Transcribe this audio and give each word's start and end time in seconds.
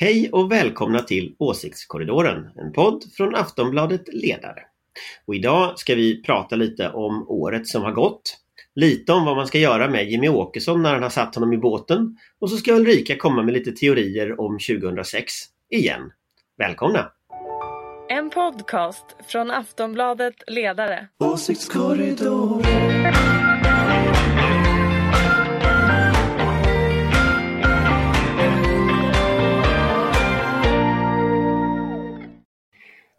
Hej 0.00 0.30
och 0.32 0.52
välkomna 0.52 1.02
till 1.02 1.34
Åsiktskorridoren, 1.38 2.50
en 2.56 2.72
podd 2.72 3.04
från 3.16 3.34
Aftonbladet 3.34 4.02
Ledare. 4.12 4.62
Och 5.26 5.34
idag 5.34 5.78
ska 5.78 5.94
vi 5.94 6.22
prata 6.22 6.56
lite 6.56 6.90
om 6.90 7.28
året 7.28 7.66
som 7.66 7.82
har 7.82 7.92
gått, 7.92 8.36
lite 8.74 9.12
om 9.12 9.24
vad 9.24 9.36
man 9.36 9.46
ska 9.46 9.58
göra 9.58 9.90
med 9.90 10.10
Jimmy 10.10 10.28
Åkesson 10.28 10.82
när 10.82 10.94
han 10.94 11.02
har 11.02 11.10
satt 11.10 11.34
honom 11.34 11.52
i 11.52 11.58
båten 11.58 12.16
och 12.40 12.50
så 12.50 12.56
ska 12.56 12.72
Ulrika 12.72 13.16
komma 13.16 13.42
med 13.42 13.54
lite 13.54 13.72
teorier 13.72 14.40
om 14.40 14.58
2006 14.58 15.32
igen. 15.70 16.10
Välkomna! 16.58 17.10
En 18.08 18.30
podcast 18.30 19.16
från 19.28 19.50
Aftonbladet 19.50 20.34
Ledare. 20.46 21.08
Åsiktskorridoren. 21.18 23.27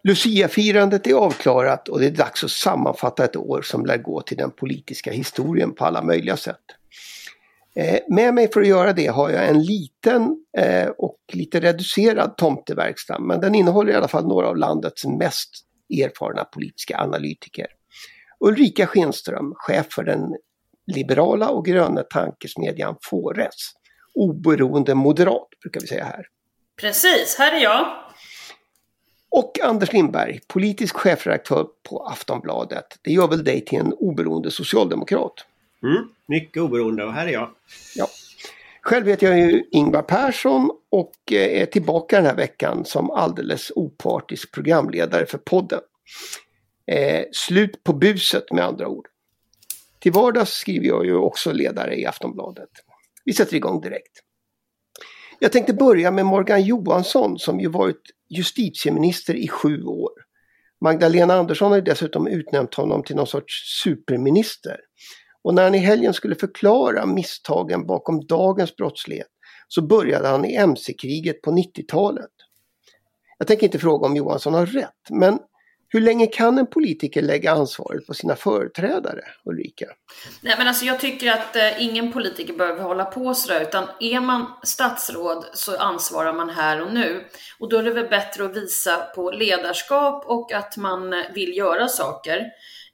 Luciafirandet 0.10 1.08
är 1.08 1.14
avklarat 1.14 1.88
och 1.88 2.00
det 2.00 2.06
är 2.06 2.12
dags 2.12 2.44
att 2.44 2.52
sammanfatta 2.52 3.26
ett 3.26 3.36
år 3.36 3.62
som 3.62 3.86
lär 3.86 3.98
gå 3.98 4.22
till 4.22 4.38
den 4.38 4.52
politiska 4.52 5.12
historien 5.12 5.74
på 5.74 5.86
alla 5.86 6.04
möjliga 6.04 6.38
sätt. 6.38 6.62
Eh, 7.76 8.00
med 8.08 8.34
mig 8.34 8.52
för 8.52 8.62
att 8.62 8.68
göra 8.68 8.94
det 8.94 9.08
har 9.08 9.30
jag 9.30 9.48
en 9.48 9.64
liten 9.64 10.46
eh, 10.58 10.88
och 10.88 11.18
lite 11.34 11.60
reducerad 11.60 12.38
tomteverkstad 12.38 13.20
men 13.20 13.42
den 13.42 13.56
innehåller 13.56 13.92
i 13.92 13.96
alla 13.96 14.08
fall 14.08 14.28
några 14.28 14.48
av 14.48 14.58
landets 14.58 15.06
mest 15.06 15.50
erfarna 16.04 16.44
politiska 16.44 16.98
analytiker. 16.98 17.68
Ulrika 18.40 18.88
Schenström, 18.88 19.54
chef 19.56 19.88
för 19.92 20.04
den 20.04 20.36
liberala 20.96 21.50
och 21.50 21.66
gröna 21.66 22.04
tankesmedjan 22.04 22.96
Fores. 23.02 23.72
Oberoende 24.14 24.96
moderat 24.96 25.50
brukar 25.62 25.82
vi 25.82 25.88
säga 25.88 26.06
här. 26.06 26.26
Precis, 26.82 27.36
här 27.38 27.56
är 27.56 27.64
jag. 27.64 28.09
Och 29.32 29.60
Anders 29.64 29.94
Lindberg, 29.94 30.40
politisk 30.48 30.96
chefredaktör 30.96 31.68
på 31.90 32.00
Aftonbladet. 32.00 32.86
Det 33.02 33.12
gör 33.12 33.28
väl 33.28 33.44
dig 33.44 33.66
till 33.66 33.80
en 33.80 33.94
oberoende 33.94 34.52
socialdemokrat? 34.52 35.34
Mm, 35.84 36.10
mycket 36.26 36.64
oberoende 36.64 37.04
och 37.04 37.14
här 37.14 37.28
är 37.28 37.32
jag. 37.32 37.50
Ja. 37.96 38.08
Själv 38.82 39.08
heter 39.08 39.28
jag 39.28 39.40
ju 39.40 39.64
Ingvar 39.72 40.02
Persson 40.02 40.72
och 40.90 41.14
eh, 41.32 41.62
är 41.62 41.66
tillbaka 41.66 42.16
den 42.16 42.26
här 42.26 42.36
veckan 42.36 42.86
som 42.86 43.12
alldeles 43.12 43.72
opartisk 43.76 44.52
programledare 44.52 45.26
för 45.26 45.38
podden. 45.38 45.82
Eh, 46.92 47.26
slut 47.32 47.84
på 47.84 47.94
buset 47.94 48.52
med 48.52 48.66
andra 48.66 48.88
ord. 48.88 49.08
Till 50.00 50.12
vardags 50.12 50.54
skriver 50.54 50.88
jag 50.88 51.06
ju 51.06 51.16
också 51.16 51.52
ledare 51.52 51.96
i 51.96 52.06
Aftonbladet. 52.06 52.70
Vi 53.26 53.34
sätter 53.34 53.56
igång 53.56 53.82
direkt. 53.82 54.24
Jag 55.42 55.52
tänkte 55.52 55.74
börja 55.74 56.12
med 56.12 56.26
Morgan 56.26 56.64
Johansson 56.64 57.40
som 57.40 57.60
ju 57.60 57.70
varit 57.70 58.02
justitieminister 58.30 59.34
i 59.36 59.48
sju 59.48 59.84
år. 59.84 60.12
Magdalena 60.82 61.34
Andersson 61.34 61.72
har 61.72 61.82
dessutom 61.82 62.28
utnämnt 62.28 62.74
honom 62.74 63.04
till 63.04 63.16
någon 63.16 63.28
sorts 63.28 63.82
superminister. 63.84 64.78
Och 65.44 65.54
när 65.54 65.64
han 65.64 65.76
i 65.76 65.78
helgen 65.78 66.14
skulle 66.14 66.36
förklara 66.36 67.06
misstagen 67.06 67.88
bakom 67.88 68.26
dagens 68.26 68.76
brottslighet 68.76 69.28
så 69.68 69.82
började 69.82 70.28
han 70.28 70.46
i 70.46 70.56
mc-kriget 70.56 71.42
på 71.42 71.52
90-talet. 71.52 72.32
Jag 73.38 73.48
tänker 73.48 73.64
inte 73.64 73.80
fråga 73.80 74.06
om 74.08 74.16
Johansson 74.16 74.54
har 74.54 74.66
rätt, 74.66 75.10
men 75.10 75.40
hur 75.92 76.02
länge 76.02 76.28
kan 76.28 76.58
en 76.58 76.68
politiker 76.68 77.22
lägga 77.22 77.52
ansvaret 77.52 78.08
på 78.08 78.14
sina 78.14 78.36
företrädare, 78.36 79.22
Ulrika? 79.46 79.86
Nej, 80.42 80.56
men 80.58 80.68
alltså 80.68 80.86
jag 80.86 81.00
tycker 81.00 81.32
att 81.32 81.56
eh, 81.56 81.84
ingen 81.84 82.14
politiker 82.14 82.54
behöver 82.54 82.84
hålla 82.84 83.06
på 83.06 83.34
sådär, 83.34 83.62
utan 83.62 83.88
är 84.00 84.20
man 84.20 84.46
statsråd 84.64 85.46
så 85.54 85.78
ansvarar 85.78 86.34
man 86.34 86.50
här 86.50 86.82
och 86.82 86.94
nu. 86.94 87.24
Och 87.60 87.70
då 87.70 87.78
är 87.78 87.84
det 87.84 87.92
väl 87.92 88.10
bättre 88.10 88.46
att 88.46 88.56
visa 88.56 88.98
på 88.98 89.32
ledarskap 89.32 90.24
och 90.26 90.54
att 90.54 90.78
man 90.78 91.14
eh, 91.14 91.20
vill 91.34 91.58
göra 91.58 91.88
saker 91.88 92.46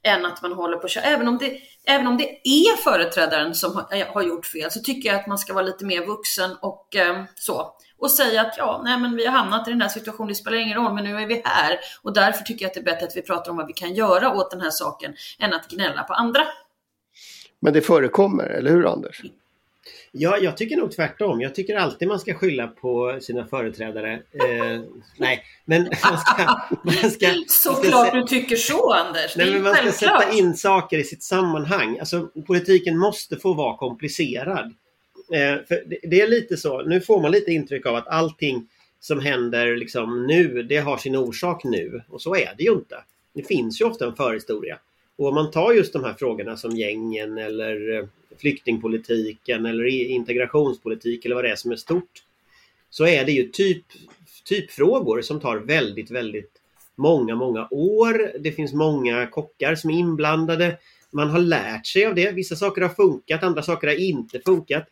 än 0.02 0.26
att 0.26 0.42
man 0.42 0.52
håller 0.52 0.76
på 0.76 0.84
att 0.84 0.90
köra. 0.90 1.04
Även 1.04 1.28
om 1.28 1.38
det, 1.38 1.60
även 1.86 2.06
om 2.06 2.16
det 2.16 2.48
är 2.48 2.76
företrädaren 2.76 3.54
som 3.54 3.74
har, 3.74 3.96
eh, 3.96 4.06
har 4.06 4.22
gjort 4.22 4.46
fel 4.46 4.70
så 4.70 4.80
tycker 4.80 5.08
jag 5.08 5.20
att 5.20 5.26
man 5.26 5.38
ska 5.38 5.54
vara 5.54 5.64
lite 5.64 5.84
mer 5.84 6.06
vuxen 6.06 6.50
och 6.60 6.96
eh, 6.96 7.24
så 7.34 7.76
och 7.98 8.10
säga 8.10 8.40
att 8.40 8.54
ja, 8.58 8.80
nej 8.84 8.98
men 8.98 9.16
vi 9.16 9.26
har 9.26 9.32
hamnat 9.32 9.68
i 9.68 9.70
den 9.70 9.80
här 9.80 9.88
situationen, 9.88 10.28
det 10.28 10.34
spelar 10.34 10.58
ingen 10.58 10.76
roll, 10.76 10.94
men 10.94 11.04
nu 11.04 11.16
är 11.16 11.26
vi 11.26 11.42
här 11.44 11.78
och 12.02 12.12
därför 12.12 12.44
tycker 12.44 12.64
jag 12.64 12.68
att 12.68 12.74
det 12.74 12.80
är 12.80 12.84
bättre 12.84 13.06
att 13.06 13.16
vi 13.16 13.22
pratar 13.22 13.50
om 13.50 13.56
vad 13.56 13.66
vi 13.66 13.72
kan 13.72 13.94
göra 13.94 14.34
åt 14.34 14.50
den 14.50 14.60
här 14.60 14.70
saken 14.70 15.14
än 15.38 15.52
att 15.52 15.68
gnälla 15.68 16.02
på 16.02 16.14
andra. 16.14 16.42
Men 17.60 17.72
det 17.72 17.80
förekommer, 17.82 18.44
eller 18.44 18.70
hur 18.70 18.92
Anders? 18.92 19.22
Ja, 20.12 20.38
jag 20.38 20.56
tycker 20.56 20.76
nog 20.76 20.92
tvärtom. 20.92 21.40
Jag 21.40 21.54
tycker 21.54 21.76
alltid 21.76 22.08
man 22.08 22.20
ska 22.20 22.34
skylla 22.34 22.66
på 22.66 23.18
sina 23.22 23.46
företrädare. 23.46 24.12
Eh, 24.12 24.80
nej, 25.16 25.44
men 25.64 25.82
man 25.82 26.18
ska... 26.18 26.60
Man 26.82 27.10
ska 27.10 27.26
Såklart 27.48 28.12
du 28.12 28.22
tycker 28.22 28.56
så 28.56 28.92
Anders. 28.92 29.36
Nej, 29.36 29.50
men 29.50 29.62
man 29.62 29.74
ska 29.74 29.82
självklart. 29.82 30.22
sätta 30.22 30.32
in 30.32 30.54
saker 30.54 30.98
i 30.98 31.04
sitt 31.04 31.22
sammanhang. 31.22 31.98
Alltså, 31.98 32.28
politiken 32.46 32.98
måste 32.98 33.36
få 33.36 33.54
vara 33.54 33.76
komplicerad. 33.76 34.74
Eh, 35.32 35.66
för 35.68 35.82
det, 36.02 36.20
är 36.20 36.28
lite 36.28 36.56
så, 36.56 36.82
nu 36.82 37.00
får 37.00 37.22
man 37.22 37.30
lite 37.30 37.52
intryck 37.52 37.86
av 37.86 37.94
att 37.94 38.08
allting 38.08 38.68
som 39.00 39.20
händer 39.20 39.76
liksom 39.76 40.26
nu, 40.26 40.62
det 40.62 40.76
har 40.76 40.96
sin 40.96 41.16
orsak 41.16 41.64
nu. 41.64 42.02
Och 42.08 42.22
så 42.22 42.36
är 42.36 42.54
det 42.58 42.64
ju 42.64 42.72
inte. 42.72 42.96
Det 43.34 43.42
finns 43.42 43.80
ju 43.80 43.84
ofta 43.84 44.06
en 44.06 44.16
förhistoria. 44.16 44.78
Och 45.16 45.28
om 45.28 45.34
man 45.34 45.50
tar 45.50 45.72
just 45.72 45.92
de 45.92 46.04
här 46.04 46.14
frågorna 46.14 46.56
som 46.56 46.76
gängen 46.76 47.38
eller 47.38 47.98
eh, 47.98 48.06
flyktingpolitiken 48.40 49.66
eller 49.66 49.86
integrationspolitik 49.86 51.24
eller 51.24 51.34
vad 51.34 51.44
det 51.44 51.50
är 51.50 51.56
som 51.56 51.72
är 51.72 51.76
stort. 51.76 52.22
Så 52.90 53.06
är 53.06 53.24
det 53.24 53.32
ju 53.32 53.48
typ, 53.48 53.84
typfrågor 54.44 55.22
som 55.22 55.40
tar 55.40 55.56
väldigt, 55.56 56.10
väldigt 56.10 56.52
många, 56.94 57.34
många 57.34 57.68
år. 57.70 58.38
Det 58.38 58.52
finns 58.52 58.72
många 58.72 59.26
kockar 59.26 59.74
som 59.74 59.90
är 59.90 59.98
inblandade. 59.98 60.78
Man 61.10 61.30
har 61.30 61.38
lärt 61.38 61.86
sig 61.86 62.06
av 62.06 62.14
det. 62.14 62.30
Vissa 62.30 62.56
saker 62.56 62.82
har 62.82 62.88
funkat, 62.88 63.42
andra 63.42 63.62
saker 63.62 63.86
har 63.86 63.94
inte 63.94 64.40
funkat. 64.40 64.84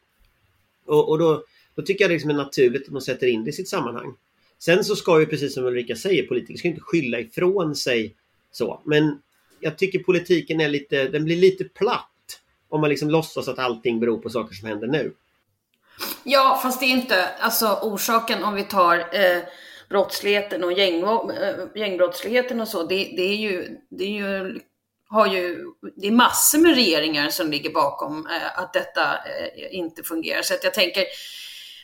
Och, 0.86 1.08
och 1.08 1.18
då, 1.18 1.44
då 1.74 1.82
tycker 1.82 2.04
jag 2.04 2.10
det 2.10 2.14
liksom 2.14 2.30
är 2.30 2.34
naturligt 2.34 2.86
att 2.86 2.92
man 2.92 3.02
sätter 3.02 3.26
in 3.26 3.44
det 3.44 3.50
i 3.50 3.52
sitt 3.52 3.68
sammanhang. 3.68 4.14
Sen 4.58 4.84
så 4.84 4.96
ska 4.96 5.20
ju 5.20 5.26
precis 5.26 5.54
som 5.54 5.64
Ulrika 5.64 5.96
säger, 5.96 6.26
politiker 6.26 6.58
ska 6.58 6.68
inte 6.68 6.80
skylla 6.80 7.20
ifrån 7.20 7.76
sig 7.76 8.14
så. 8.52 8.82
Men 8.84 9.22
jag 9.60 9.78
tycker 9.78 9.98
politiken 9.98 10.60
är 10.60 10.68
lite, 10.68 11.08
den 11.08 11.24
blir 11.24 11.36
lite 11.36 11.64
platt 11.64 12.08
om 12.68 12.80
man 12.80 12.90
liksom 12.90 13.10
låtsas 13.10 13.48
att 13.48 13.58
allting 13.58 14.00
beror 14.00 14.18
på 14.18 14.30
saker 14.30 14.54
som 14.54 14.68
händer 14.68 14.86
nu. 14.86 15.12
Ja, 16.24 16.60
fast 16.62 16.80
det 16.80 16.86
är 16.86 16.90
inte, 16.90 17.28
alltså 17.28 17.78
orsaken 17.82 18.44
om 18.44 18.54
vi 18.54 18.64
tar 18.64 18.98
eh, 18.98 19.42
brottsligheten 19.88 20.64
och 20.64 20.72
gäng, 20.72 21.02
eh, 21.02 21.54
gängbrottsligheten 21.74 22.60
och 22.60 22.68
så, 22.68 22.82
det, 22.82 22.96
det 22.96 23.22
är 23.22 23.36
ju, 23.36 23.78
det 23.88 24.04
är 24.04 24.10
ju, 24.10 24.60
har 25.14 25.26
ju, 25.26 25.64
det 25.96 26.06
är 26.06 26.12
massor 26.12 26.58
med 26.58 26.74
regeringar 26.74 27.28
som 27.28 27.50
ligger 27.50 27.70
bakom 27.70 28.26
eh, 28.26 28.58
att 28.58 28.72
detta 28.72 29.02
eh, 29.02 29.74
inte 29.74 30.02
fungerar. 30.02 30.42
Så 30.42 30.54
att 30.54 30.64
jag 30.64 30.74
tänker, 30.74 31.04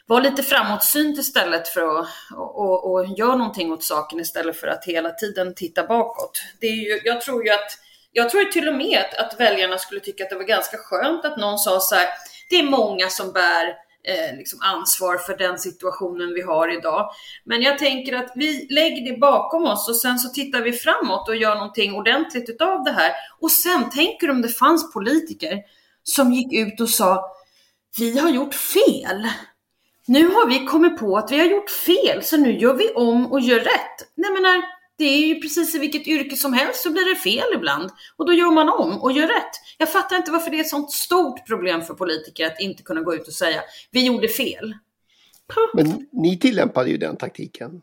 var 0.06 0.20
lite 0.20 0.42
framåtsynt 0.42 1.18
istället 1.18 1.68
för 1.68 2.00
att 2.00 2.08
och, 2.36 2.58
och, 2.58 2.92
och 2.92 3.06
göra 3.06 3.36
någonting 3.36 3.72
åt 3.72 3.84
saken 3.84 4.20
istället 4.20 4.56
för 4.56 4.66
att 4.66 4.84
hela 4.84 5.10
tiden 5.10 5.54
titta 5.54 5.86
bakåt. 5.86 6.42
Det 6.60 6.66
är 6.66 6.74
ju, 6.74 7.00
jag 7.04 7.20
tror 7.20 7.44
ju 7.44 7.50
att 7.50 7.78
jag 8.12 8.30
tror 8.30 8.44
till 8.44 8.68
och 8.68 8.74
med 8.74 8.98
att, 8.98 9.14
att 9.14 9.40
väljarna 9.40 9.78
skulle 9.78 10.00
tycka 10.00 10.24
att 10.24 10.30
det 10.30 10.36
var 10.36 10.44
ganska 10.44 10.76
skönt 10.76 11.24
att 11.24 11.36
någon 11.36 11.58
sa 11.58 11.80
så 11.80 11.94
här, 11.94 12.08
det 12.50 12.56
är 12.56 12.62
många 12.62 13.08
som 13.08 13.32
bär 13.32 13.74
eh, 14.04 14.36
liksom 14.36 14.58
ansvar 14.62 15.16
för 15.16 15.36
den 15.36 15.58
situationen 15.58 16.34
vi 16.34 16.42
har 16.42 16.78
idag. 16.78 17.10
Men 17.44 17.62
jag 17.62 17.78
tänker 17.78 18.16
att 18.16 18.32
vi 18.34 18.66
lägger 18.70 19.12
det 19.12 19.18
bakom 19.18 19.64
oss 19.64 19.88
och 19.88 19.96
sen 19.96 20.18
så 20.18 20.28
tittar 20.28 20.62
vi 20.62 20.72
framåt 20.72 21.28
och 21.28 21.36
gör 21.36 21.54
någonting 21.54 21.94
ordentligt 21.94 22.48
utav 22.48 22.84
det 22.84 22.92
här. 22.92 23.12
Och 23.40 23.50
sen 23.50 23.90
tänker 23.90 24.30
om 24.30 24.42
det 24.42 24.48
fanns 24.48 24.92
politiker 24.92 25.58
som 26.02 26.32
gick 26.32 26.52
ut 26.52 26.80
och 26.80 26.88
sa, 26.88 27.36
vi 27.98 28.18
har 28.18 28.30
gjort 28.30 28.54
fel. 28.54 29.28
Nu 30.06 30.26
har 30.26 30.46
vi 30.46 30.66
kommit 30.66 30.98
på 30.98 31.16
att 31.16 31.32
vi 31.32 31.38
har 31.38 31.46
gjort 31.46 31.70
fel, 31.70 32.22
så 32.22 32.36
nu 32.36 32.58
gör 32.58 32.74
vi 32.74 32.90
om 32.90 33.32
och 33.32 33.40
gör 33.40 33.60
rätt. 33.60 34.10
Nej, 34.14 34.32
menar, 34.32 34.62
det 35.00 35.04
är 35.04 35.26
ju 35.26 35.40
precis 35.40 35.74
i 35.74 35.78
vilket 35.78 36.06
yrke 36.06 36.36
som 36.36 36.52
helst 36.52 36.82
så 36.82 36.92
blir 36.92 37.14
det 37.14 37.20
fel 37.20 37.46
ibland. 37.54 37.90
Och 38.16 38.26
då 38.26 38.32
gör 38.32 38.50
man 38.50 38.68
om 38.68 39.02
och 39.02 39.12
gör 39.12 39.26
rätt. 39.26 39.50
Jag 39.78 39.92
fattar 39.92 40.16
inte 40.16 40.30
varför 40.30 40.50
det 40.50 40.56
är 40.56 40.60
ett 40.60 40.68
sånt 40.68 40.92
stort 40.92 41.46
problem 41.46 41.82
för 41.82 41.94
politiker 41.94 42.46
att 42.46 42.60
inte 42.60 42.82
kunna 42.82 43.00
gå 43.00 43.14
ut 43.14 43.28
och 43.28 43.34
säga 43.34 43.60
vi 43.90 44.06
gjorde 44.06 44.28
fel. 44.28 44.74
Men 45.74 46.06
ni 46.12 46.38
tillämpade 46.38 46.90
ju 46.90 46.96
den 46.96 47.16
taktiken. 47.16 47.82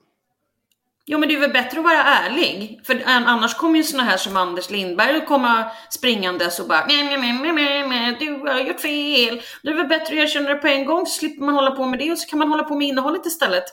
Jo 1.06 1.20
men 1.20 1.30
det 1.30 1.36
är 1.36 1.40
väl 1.40 1.52
bättre 1.52 1.80
att 1.80 1.86
vara 1.86 2.04
ärlig. 2.04 2.82
För 2.84 3.02
annars 3.06 3.54
kommer 3.54 3.78
ju 3.78 3.84
såna 3.84 4.04
här 4.04 4.18
som 4.18 4.38
Anders 4.38 4.70
Lindberg 4.70 5.18
att 5.18 5.28
komma 5.28 5.72
springandes 5.90 6.60
och 6.60 6.68
bara 6.68 6.86
nej, 6.86 7.04
nej, 7.04 7.18
nej, 7.18 7.54
nej, 7.54 7.88
nej, 7.88 8.16
du 8.20 8.32
har 8.32 8.60
gjort 8.60 8.80
fel. 8.80 9.42
Det 9.64 9.70
är 9.70 9.76
väl 9.76 9.88
bättre 9.88 10.16
att 10.16 10.24
erkänna 10.24 10.50
det 10.50 10.56
på 10.56 10.68
en 10.68 10.86
gång 10.86 11.06
så 11.06 11.20
slipper 11.20 11.46
man 11.46 11.56
hålla 11.56 11.72
på 11.72 11.86
med 11.86 12.00
det 12.00 12.12
och 12.12 12.20
så 12.20 12.30
kan 12.30 12.40
man 12.40 12.50
hålla 12.50 12.64
på 12.64 12.76
med 12.76 12.88
innehållet 12.88 13.26
istället. 13.26 13.64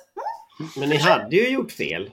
Men 0.77 0.89
ni 0.89 0.97
hade 0.97 1.37
ju 1.37 1.49
gjort 1.49 1.73
fel. 1.73 2.11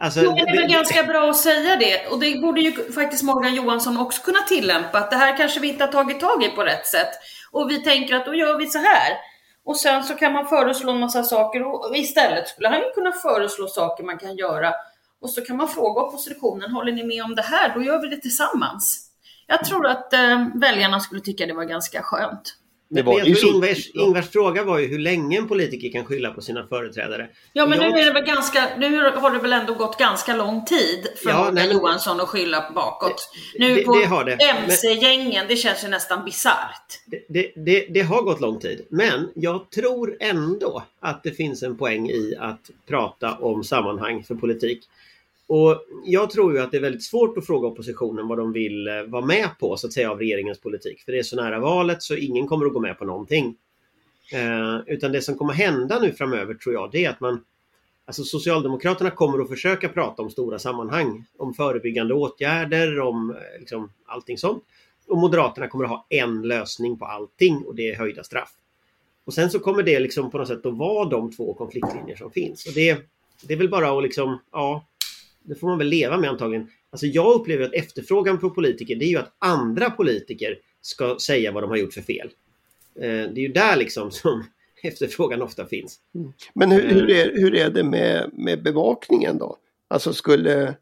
Alltså, 0.00 0.20
Jo, 0.20 0.32
det 0.32 0.40
är 0.40 0.56
väl 0.56 0.70
ganska 0.70 1.04
bra 1.04 1.30
att 1.30 1.36
säga 1.36 1.76
det. 1.76 2.06
Och 2.06 2.20
det 2.20 2.40
borde 2.40 2.60
ju 2.60 2.92
faktiskt 2.92 3.22
Morgan 3.22 3.54
Johansson 3.54 3.98
också 3.98 4.22
kunna 4.22 4.38
tillämpa. 4.38 4.98
Att 4.98 5.10
det 5.10 5.16
här 5.16 5.36
kanske 5.36 5.60
vi 5.60 5.68
inte 5.68 5.84
har 5.84 5.92
tagit 5.92 6.20
tag 6.20 6.44
i 6.44 6.48
på 6.48 6.62
rätt 6.62 6.86
sätt. 6.86 7.10
Och 7.50 7.70
vi 7.70 7.82
tänker 7.82 8.16
att 8.16 8.26
då 8.26 8.34
gör 8.34 8.58
vi 8.58 8.66
så 8.66 8.78
här. 8.78 9.12
Och 9.64 9.76
sen 9.76 10.04
så 10.04 10.14
kan 10.14 10.32
man 10.32 10.46
föreslå 10.46 10.92
en 10.92 11.00
massa 11.00 11.22
saker 11.22 11.62
och 11.62 11.96
istället 11.96 12.48
skulle 12.48 12.68
han 12.68 12.78
ju 12.78 12.90
kunna 12.94 13.12
föreslå 13.12 13.66
saker 13.66 14.04
man 14.04 14.18
kan 14.18 14.36
göra. 14.36 14.74
Och 15.20 15.30
så 15.30 15.44
kan 15.44 15.56
man 15.56 15.68
fråga 15.68 16.00
oppositionen, 16.00 16.70
håller 16.70 16.92
ni 16.92 17.04
med 17.04 17.24
om 17.24 17.34
det 17.34 17.42
här? 17.42 17.74
Då 17.74 17.82
gör 17.82 18.02
vi 18.02 18.08
det 18.08 18.20
tillsammans. 18.20 19.10
Jag 19.46 19.64
tror 19.64 19.86
att 19.86 20.12
eh, 20.12 20.46
väljarna 20.54 21.00
skulle 21.00 21.20
tycka 21.20 21.46
det 21.46 21.52
var 21.52 21.64
ganska 21.64 22.02
skönt. 22.02 22.54
Det 22.90 23.02
var 23.02 23.18
Men 23.18 23.26
jag 23.28 23.38
tror 23.38 23.50
så. 23.50 23.54
Ingvars, 23.56 23.90
Ingvars 23.94 24.28
fråga 24.28 24.64
var 24.64 24.78
ju 24.78 24.86
hur 24.86 24.98
länge 24.98 25.38
en 25.38 25.48
politiker 25.48 25.92
kan 25.92 26.04
skylla 26.04 26.30
på 26.30 26.40
sina 26.40 26.66
företrädare. 26.66 27.28
Ja 27.52 27.66
men 27.66 27.80
Jag- 27.80 27.92
nu, 27.92 27.98
är 28.00 28.04
det 28.04 28.12
väl 28.12 28.24
ganska, 28.24 28.68
nu 28.78 28.96
har 29.04 29.30
det 29.30 29.38
väl 29.38 29.52
ändå 29.52 29.74
gått 29.74 29.98
ganska 29.98 30.36
lång 30.36 30.64
tid 30.64 31.06
för 31.22 31.30
Ja, 31.30 31.38
Morgan 31.38 31.54
men- 31.54 31.70
Johansson 31.72 32.20
att 32.20 32.28
skylla 32.28 32.70
bakåt. 32.74 33.30
Nu 33.58 33.74
det- 33.74 33.82
på. 33.82 33.94
Men- 33.94 34.38
MC-gängen, 34.40 35.44
det 35.48 35.56
känns 35.56 35.84
ju 35.84 35.88
nästan 35.88 36.24
bisarrt. 36.24 37.00
Det, 37.06 37.24
det, 37.28 37.52
det, 37.56 37.86
det 37.90 38.00
har 38.00 38.22
gått 38.22 38.40
lång 38.40 38.60
tid. 38.60 38.86
Men 38.90 39.28
jag 39.34 39.70
tror 39.70 40.16
ändå 40.20 40.82
att 41.00 41.22
det 41.22 41.30
finns 41.30 41.62
en 41.62 41.76
poäng 41.78 42.10
i 42.10 42.34
att 42.40 42.70
prata 42.88 43.34
om 43.34 43.64
sammanhang 43.64 44.24
för 44.24 44.34
politik. 44.34 44.80
Och 45.48 45.84
jag 46.04 46.30
tror 46.30 46.52
ju 46.54 46.60
att 46.60 46.70
det 46.70 46.76
är 46.76 46.80
väldigt 46.80 47.04
svårt 47.04 47.38
att 47.38 47.46
fråga 47.46 47.68
oppositionen 47.68 48.28
vad 48.28 48.38
de 48.38 48.52
vill 48.52 48.88
eh, 48.88 49.02
vara 49.02 49.26
med 49.26 49.48
på 49.60 49.76
så 49.76 49.86
att 49.86 49.92
säga 49.92 50.10
av 50.10 50.18
regeringens 50.18 50.60
politik. 50.60 51.02
För 51.02 51.12
det 51.12 51.18
är 51.18 51.22
så 51.22 51.36
nära 51.36 51.60
valet 51.60 52.02
så 52.02 52.14
ingen 52.14 52.46
kommer 52.46 52.66
att 52.66 52.72
gå 52.72 52.80
med 52.80 52.98
på 52.98 53.04
någonting. 53.04 53.56
Eh, 54.32 54.80
utan 54.86 55.12
det 55.12 55.22
som 55.22 55.38
kommer 55.38 55.52
hända 55.52 55.98
nu 56.00 56.12
framöver 56.12 56.54
tror 56.54 56.74
jag 56.74 56.90
det 56.92 57.04
är 57.04 57.10
att 57.10 57.20
man 57.20 57.44
Alltså 58.04 58.24
Socialdemokraterna 58.24 59.10
kommer 59.10 59.42
att 59.42 59.48
försöka 59.48 59.88
prata 59.88 60.22
om 60.22 60.30
stora 60.30 60.58
sammanhang. 60.58 61.24
Om 61.38 61.54
förebyggande 61.54 62.14
åtgärder, 62.14 63.00
om 63.00 63.30
eh, 63.30 63.60
liksom, 63.60 63.92
allting 64.06 64.38
sånt. 64.38 64.64
Och 65.08 65.18
Moderaterna 65.18 65.68
kommer 65.68 65.84
att 65.84 65.90
ha 65.90 66.06
en 66.08 66.42
lösning 66.42 66.98
på 66.98 67.04
allting 67.04 67.56
och 67.66 67.74
det 67.74 67.90
är 67.90 67.96
höjda 67.96 68.24
straff. 68.24 68.52
Och 69.24 69.34
sen 69.34 69.50
så 69.50 69.58
kommer 69.58 69.82
det 69.82 70.00
liksom 70.00 70.30
på 70.30 70.38
något 70.38 70.48
sätt 70.48 70.66
att 70.66 70.76
vara 70.76 71.08
de 71.08 71.32
två 71.32 71.54
konfliktlinjer 71.54 72.16
som 72.16 72.30
finns. 72.30 72.66
Och 72.66 72.72
det, 72.74 72.98
det 73.42 73.54
är 73.54 73.58
väl 73.58 73.68
bara 73.68 73.98
att 73.98 74.02
liksom, 74.02 74.38
ja, 74.52 74.84
det 75.48 75.54
får 75.54 75.68
man 75.68 75.78
väl 75.78 75.86
leva 75.86 76.16
med 76.16 76.30
antagligen. 76.30 76.68
Alltså 76.90 77.06
jag 77.06 77.34
upplever 77.34 77.64
att 77.64 77.74
efterfrågan 77.74 78.38
på 78.38 78.50
politiker 78.50 78.96
det 78.96 79.04
är 79.04 79.08
ju 79.08 79.18
att 79.18 79.34
andra 79.38 79.90
politiker 79.90 80.58
ska 80.80 81.16
säga 81.20 81.52
vad 81.52 81.62
de 81.62 81.70
har 81.70 81.76
gjort 81.76 81.94
för 81.94 82.00
fel. 82.02 82.30
Eh, 83.00 83.02
Det 83.10 83.40
är 83.40 83.46
ju 83.46 83.48
där 83.48 83.76
liksom 83.76 84.10
som 84.22 84.44
efterfrågan 84.82 85.42
ofta 85.42 85.66
finns. 85.66 85.98
Men 86.54 86.70
hur, 86.70 86.88
hur, 86.88 87.10
är, 87.10 87.30
hur 87.34 87.54
är 87.54 87.70
det 87.70 87.82
med, 87.84 88.30
med 88.32 88.62
bevakningen 88.62 89.38
då? 89.38 89.56
Alltså 89.88 90.12
skulle 90.12 90.74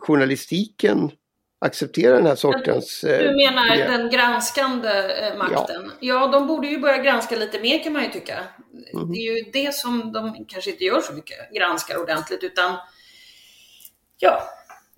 journalistiken 0.00 1.10
acceptera 1.58 2.16
den 2.16 2.26
här 2.26 2.34
sortens... 2.34 3.04
eh, 3.04 3.18
Du 3.30 3.36
menar 3.36 3.70
begrepp? 3.70 3.88
den 3.88 4.10
granskande 4.10 4.88
eh, 4.88 5.38
makten? 5.38 5.90
Ja. 6.00 6.26
de 6.26 6.46
borde 6.46 6.68
ju 6.68 6.78
börja 6.78 6.98
granska 7.02 7.36
lite 7.36 7.60
mer 7.60 7.84
kan 7.84 7.92
man 7.92 8.02
ju 8.02 8.10
tycka. 8.10 8.38
Mhm. 8.94 9.12
Det 9.12 9.18
är 9.18 9.36
ju 9.36 9.50
det 9.52 9.74
som 9.74 10.12
de 10.12 10.44
kanske 10.48 10.70
inte 10.70 10.84
gör 10.84 11.00
så 11.00 11.12
mycket, 11.12 11.36
granskar 11.54 12.02
ordentligt, 12.02 12.42
utan 12.42 12.76
ja, 14.18 14.42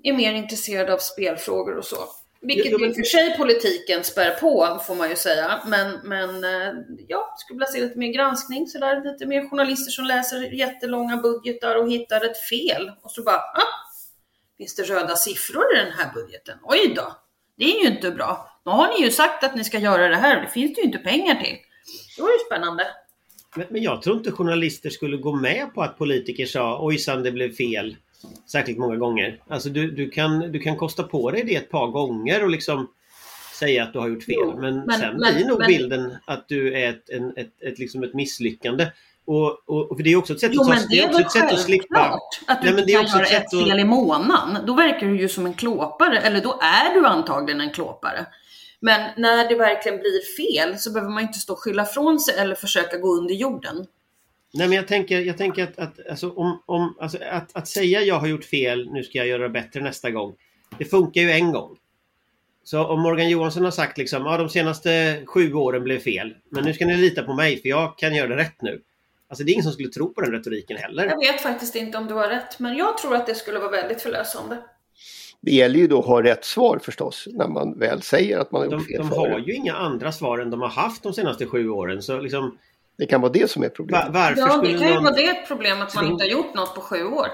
är 0.03 0.13
mer 0.13 0.33
intresserade 0.35 0.95
av 0.95 0.99
spelfrågor 0.99 1.77
och 1.77 1.85
så. 1.85 1.97
Vilket 2.41 2.73
Ja, 2.73 2.79
men- 2.79 2.89
i 2.89 2.93
och 2.93 2.97
för 2.97 3.03
sig 3.03 3.37
politiken 3.37 4.05
spär 4.05 4.31
på, 4.31 4.81
får 4.87 4.95
man 4.95 5.11
ju 5.11 5.17
säga. 5.17 5.61
Men, 5.67 6.01
men 6.05 6.45
eh, 6.45 6.75
ja, 7.09 7.35
skulle 7.39 7.57
vilja 7.57 7.67
se 7.73 7.81
lite 7.81 7.99
mer 7.99 8.13
granskning, 8.13 8.67
så 8.67 8.79
där, 8.79 9.13
lite 9.13 9.27
mer 9.27 9.49
journalister 9.49 9.91
som 9.91 10.05
läser 10.05 10.53
jättelånga 10.55 11.17
budgetar 11.17 11.77
och 11.77 11.91
hittar 11.91 12.25
ett 12.25 12.39
fel. 12.49 12.93
Och 13.03 13.11
så 13.11 13.23
bara, 13.23 13.37
ah, 13.37 13.77
finns 14.59 14.75
det 14.75 14.83
röda 14.83 15.17
siffror 15.17 15.65
i 15.77 15.79
den 15.79 15.93
här 15.93 16.13
budgeten? 16.15 16.59
Oj 16.63 16.93
då, 16.97 17.17
det 17.59 17.65
är 17.65 17.81
ju 17.83 17.87
inte 17.87 18.11
bra. 18.11 18.61
Då 18.65 18.71
har 18.71 18.89
ni 18.99 19.05
ju 19.05 19.11
sagt 19.11 19.45
att 19.45 19.55
ni 19.57 19.65
ska 19.65 19.79
göra 19.79 20.09
det 20.09 20.17
här, 20.17 20.41
det 20.43 20.49
finns 20.49 20.75
det 20.75 20.81
ju 20.81 20.87
inte 20.87 20.99
pengar 20.99 21.35
till. 21.35 21.57
Det 22.17 22.23
var 22.23 22.29
ju 22.31 22.39
spännande. 22.47 22.87
Men, 23.57 23.67
men 23.71 23.83
jag 23.83 24.03
tror 24.03 24.17
inte 24.17 24.33
journalister 24.33 24.91
skulle 24.91 25.17
gå 25.17 25.33
med 25.33 25.75
på 25.75 25.83
att 25.83 25.99
politiker 25.99 26.47
sa 26.47 26.79
ojsan 26.87 27.23
det 27.23 27.33
blev 27.33 27.53
fel. 27.53 27.97
Särskilt 28.53 28.79
många 28.79 28.97
gånger. 28.97 29.41
Alltså 29.49 29.69
du, 29.69 29.91
du, 29.91 30.11
kan, 30.11 30.53
du 30.53 30.59
kan 30.59 30.77
kosta 30.77 31.03
på 31.03 31.31
dig 31.31 31.43
det 31.47 31.55
ett 31.57 31.71
par 31.71 31.87
gånger 31.87 32.43
och 32.45 32.51
liksom 32.51 32.89
säga 33.59 33.83
att 33.85 33.93
du 33.93 33.99
har 33.99 34.09
gjort 34.09 34.25
fel. 34.25 34.35
Jo, 34.39 34.59
men, 34.61 34.77
men- 34.87 34.99
sen 35.01 35.17
men- 35.17 35.35
blir 35.35 35.45
nog 35.47 35.59
men- 35.59 35.69
bilden 35.69 36.17
att 36.27 36.49
du 36.49 36.75
är 36.79 36.89
ett, 36.91 37.11
en, 37.11 37.37
ett, 37.37 37.63
ett, 37.63 37.79
liksom 37.79 38.03
ett 38.03 38.15
misslyckande. 38.15 38.87
Och, 39.27 39.69
och, 39.69 39.91
och 39.91 39.97
för 39.97 40.05
det 40.05 40.13
är 40.13 40.17
också 40.17 40.33
ett 40.33 40.41
sätt, 40.41 40.51
Jo 40.55 40.63
att, 40.63 40.69
ta- 40.69 40.87
det 40.91 40.99
är 40.99 41.09
också 41.09 41.21
ett 41.21 41.31
sätt 41.33 41.53
att 41.53 41.61
slippa... 41.61 42.19
att 42.47 42.63
du 42.63 42.71
Nej, 42.71 42.81
inte 42.81 42.93
kan 42.93 43.03
göra 43.07 43.21
ett 43.21 43.23
ett 43.23 43.29
sätt 43.29 43.45
att- 43.63 43.69
fel 43.69 43.81
i 43.81 43.85
månaden. 43.85 44.67
Då 44.67 44.75
verkar 44.75 45.07
du 45.07 45.21
ju 45.21 45.29
som 45.29 45.47
en 45.47 45.55
klåpare, 45.55 46.19
eller 46.21 46.41
då 46.41 46.61
är 46.63 46.95
du 46.95 47.07
antagligen 47.07 47.61
en 47.61 47.71
klåpare. 47.73 48.27
Men 48.81 49.11
när 49.17 49.49
det 49.49 49.55
verkligen 49.55 49.99
blir 49.99 50.37
fel 50.37 50.79
så 50.79 50.93
behöver 50.93 51.13
man 51.13 51.23
inte 51.23 51.39
stå 51.39 51.53
och 51.53 51.59
skylla 51.59 51.85
från 51.85 52.21
sig 52.21 52.35
eller 52.39 52.55
försöka 52.55 52.97
gå 52.99 53.09
under 53.17 53.35
jorden. 53.35 53.87
Nej 54.55 54.69
men 54.69 54.77
jag 54.77 54.89
tänker, 54.89 55.21
jag 55.21 55.39
tänker 55.39 55.63
att, 55.65 55.79
att, 55.79 56.09
alltså, 56.11 56.31
om, 56.31 56.63
om, 56.67 56.97
alltså, 57.01 57.19
att, 57.31 57.57
att 57.57 57.69
säga 57.69 58.03
jag 58.03 58.19
har 58.19 58.27
gjort 58.27 58.45
fel, 58.45 58.93
nu 58.93 59.03
ska 59.03 59.19
jag 59.19 59.27
göra 59.27 59.49
bättre 59.49 59.81
nästa 59.81 60.11
gång. 60.11 60.35
Det 60.79 60.85
funkar 60.85 61.21
ju 61.21 61.31
en 61.31 61.53
gång. 61.53 61.77
Så 62.65 62.85
om 62.85 63.01
Morgan 63.01 63.31
Johansson 63.31 63.65
har 63.65 63.71
sagt 63.71 63.99
liksom, 63.99 64.27
ja 64.27 64.37
de 64.37 64.49
senaste 64.49 65.23
sju 65.27 65.55
åren 65.55 65.85
blev 65.85 65.99
fel. 65.99 66.35
Men 66.51 66.65
nu 66.65 66.75
ska 66.75 66.87
ni 66.87 66.97
lita 66.97 67.23
på 67.23 67.35
mig 67.35 67.63
för 67.63 67.69
jag 67.69 67.99
kan 67.99 68.15
göra 68.15 68.29
det 68.29 68.37
rätt 68.37 68.63
nu. 68.63 68.83
Alltså 69.29 69.45
det 69.45 69.51
är 69.51 69.53
ingen 69.53 69.65
som 69.65 69.73
skulle 69.73 69.89
tro 69.89 70.15
på 70.15 70.21
den 70.21 70.33
retoriken 70.33 70.77
heller. 70.77 71.07
Jag 71.07 71.19
vet 71.19 71.41
faktiskt 71.41 71.77
inte 71.77 71.99
om 71.99 72.07
du 72.07 72.15
har 72.15 72.29
rätt, 72.29 72.59
men 72.59 72.77
jag 72.77 72.99
tror 72.99 73.15
att 73.15 73.27
det 73.27 73.35
skulle 73.35 73.59
vara 73.59 73.71
väldigt 73.71 74.03
förlösande. 74.03 74.59
Det 75.41 75.51
gäller 75.51 75.79
ju 75.79 75.87
då 75.87 75.99
att 75.99 76.07
ha 76.07 76.23
rätt 76.23 76.45
svar 76.45 76.79
förstås 76.83 77.29
när 77.33 77.49
man 77.49 77.79
väl 77.79 78.03
säger 78.03 78.39
att 78.39 78.53
man 78.53 78.63
har 78.63 78.69
De, 78.69 78.77
gjort 78.77 78.87
fel 78.87 78.99
de 78.99 79.11
har 79.11 79.39
ju 79.39 79.55
inga 79.55 79.75
andra 79.75 80.13
svar 80.13 80.39
än 80.39 80.51
de 80.51 80.61
har 80.61 80.69
haft 80.69 81.03
de 81.03 81.13
senaste 81.13 81.47
sju 81.47 81.69
åren. 81.69 82.03
Så 82.03 82.21
liksom, 82.21 82.59
Det 82.99 83.07
kan 83.07 83.21
vara 83.21 83.33
det 83.33 83.51
som 83.51 83.63
är 83.63 83.69
problemet. 83.69 84.07
varför 84.11 84.41
Ja, 84.41 84.57
det 84.63 84.73
kan 84.79 84.89
ju 84.89 84.95
någon... 84.95 85.05
vara 85.05 85.15
det 85.15 85.27
ett 85.27 85.49
problem 85.49 85.83
att 85.83 85.95
man 85.95 86.07
inte 86.07 86.25
har 86.25 86.31
gjort 86.31 86.55
något 86.55 86.75
på 86.75 86.81
sju 86.81 87.05
år. 87.05 87.29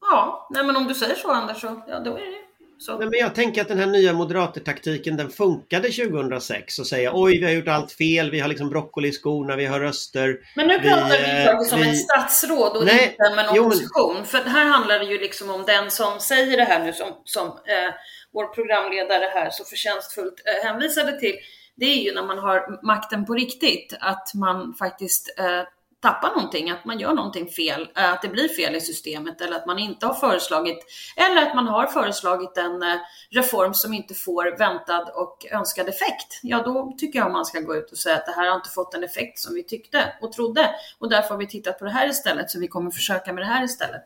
Ja, 0.00 0.48
nej 0.50 0.64
men 0.64 0.76
om 0.76 0.86
du 0.86 0.94
säger 0.94 1.14
så 1.14 1.30
Anders, 1.32 1.60
så 1.60 1.82
ja, 1.88 2.00
då 2.00 2.16
är 2.16 2.20
det 2.20 2.38
så. 2.78 2.98
Nej, 2.98 3.08
men 3.10 3.18
jag 3.20 3.34
tänker 3.34 3.60
att 3.60 3.68
den 3.68 3.78
här 3.78 3.86
nya 3.86 4.12
moderatertaktiken 4.12 5.16
den 5.16 5.30
funkade 5.30 5.88
2006 5.88 6.78
och 6.78 6.86
säga 6.86 7.10
oj 7.14 7.38
vi 7.38 7.44
har 7.44 7.52
gjort 7.52 7.68
allt 7.68 7.92
fel, 7.92 8.30
vi 8.30 8.40
har 8.40 8.48
liksom 8.48 8.68
broccoli 8.70 9.08
i 9.08 9.12
skorna, 9.12 9.56
vi 9.56 9.66
har 9.66 9.80
röster. 9.80 10.36
Men 10.56 10.66
nu 10.68 10.78
Vi, 10.78 10.88
pratar 10.88 11.08
vi 11.08 11.40
eh, 11.40 11.44
faktiskt 11.46 11.72
om 11.72 11.80
vi- 11.80 11.88
ett 11.90 11.98
statsråd 11.98 12.76
och 12.76 12.84
Nej, 12.84 13.04
inte 13.20 13.32
om 13.32 13.38
en 13.38 13.44
jo, 13.54 13.62
men- 13.62 13.66
opposition. 13.72 14.24
För 14.24 14.38
här 14.38 14.64
handlar 14.64 14.98
det 14.98 15.04
ju 15.04 15.18
liksom 15.18 15.50
om 15.50 15.62
den 15.66 15.90
som 15.90 16.20
säger 16.20 16.56
det 16.56 16.64
här 16.64 16.84
nu 16.84 16.92
som, 16.92 17.06
som 17.24 17.46
eh, 17.46 17.94
vår 18.32 18.46
programledare 18.46 19.30
här 19.34 19.50
så 19.50 19.64
förtjänstfullt 19.64 20.42
eh, 20.46 20.68
hänvisade 20.68 21.20
till. 21.20 21.34
Det 21.76 21.84
är 21.84 22.02
ju 22.04 22.14
när 22.14 22.22
man 22.22 22.38
har 22.38 22.86
makten 22.86 23.26
på 23.26 23.34
riktigt, 23.34 23.96
att 24.00 24.34
man 24.34 24.74
faktiskt 24.74 25.34
eh, 25.38 25.62
tappar 26.04 26.28
någonting, 26.36 26.70
att 26.70 26.84
man 26.84 26.98
gör 26.98 27.12
någonting 27.12 27.48
fel, 27.48 27.88
eh, 27.96 28.12
att 28.12 28.22
det 28.22 28.28
blir 28.28 28.48
fel 28.48 28.74
i 28.76 28.80
systemet 28.80 29.40
eller 29.40 29.56
att 29.56 29.66
man 29.66 29.78
inte 29.78 30.06
har 30.06 30.14
föreslagit, 30.14 30.78
eller 31.16 31.42
att 31.42 31.54
man 31.54 31.66
har 31.66 31.86
föreslagit 31.86 32.56
en 32.56 32.82
eh, 32.82 32.96
reform 33.30 33.74
som 33.74 33.94
inte 33.94 34.14
får 34.14 34.58
väntad 34.58 35.04
och 35.14 35.46
önskad 35.50 35.88
effekt. 35.88 36.40
Ja, 36.42 36.62
då 36.62 36.94
tycker 36.98 37.18
jag 37.18 37.32
man 37.32 37.44
ska 37.44 37.60
gå 37.60 37.76
ut 37.76 37.92
och 37.92 37.98
säga 37.98 38.16
att 38.16 38.26
det 38.26 38.32
här 38.32 38.48
har 38.48 38.56
inte 38.56 38.70
fått 38.70 38.92
den 38.92 39.04
effekt 39.04 39.38
som 39.38 39.54
vi 39.54 39.62
tyckte 39.64 40.12
och 40.20 40.32
trodde 40.32 40.70
och 40.98 41.10
därför 41.10 41.28
har 41.28 41.38
vi 41.38 41.46
tittat 41.46 41.78
på 41.78 41.84
det 41.84 41.90
här 41.90 42.08
istället 42.08 42.50
så 42.50 42.60
vi 42.60 42.68
kommer 42.68 42.90
försöka 42.90 43.32
med 43.32 43.42
det 43.42 43.48
här 43.48 43.64
istället. 43.64 44.02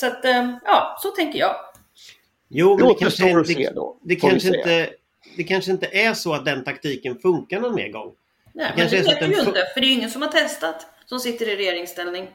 Så 0.00 0.06
att, 0.06 0.24
eh, 0.24 0.56
ja, 0.64 0.98
så 1.02 1.08
tänker 1.08 1.38
jag. 1.38 1.56
Jo, 2.48 2.76
men 2.76 2.86
Det 2.86 2.94
det 2.94 2.98
kanske, 2.98 3.22
se 3.22 3.34
det, 3.34 3.74
det, 4.02 4.16
kanske 4.16 4.48
inte, 4.48 4.90
det 5.36 5.44
kanske 5.44 5.70
inte 5.70 5.86
är 5.86 6.14
så 6.14 6.34
att 6.34 6.44
den 6.44 6.64
taktiken 6.64 7.18
funkar 7.18 7.60
någon 7.60 7.74
mer 7.74 7.88
gång. 7.88 8.12
Nej, 8.52 8.72
men 8.76 8.90
det 8.90 8.96
är 8.96 9.02
så 9.02 9.10
vet 9.10 9.22
vi 9.22 9.34
ju 9.34 9.40
inte, 9.40 9.66
för 9.74 9.80
det 9.80 9.86
är 9.86 9.92
ingen 9.92 10.10
som 10.10 10.22
har 10.22 10.28
testat 10.28 10.86
som 11.06 11.20
sitter 11.20 11.48
i 11.48 11.56
regeringsställning. 11.56 12.30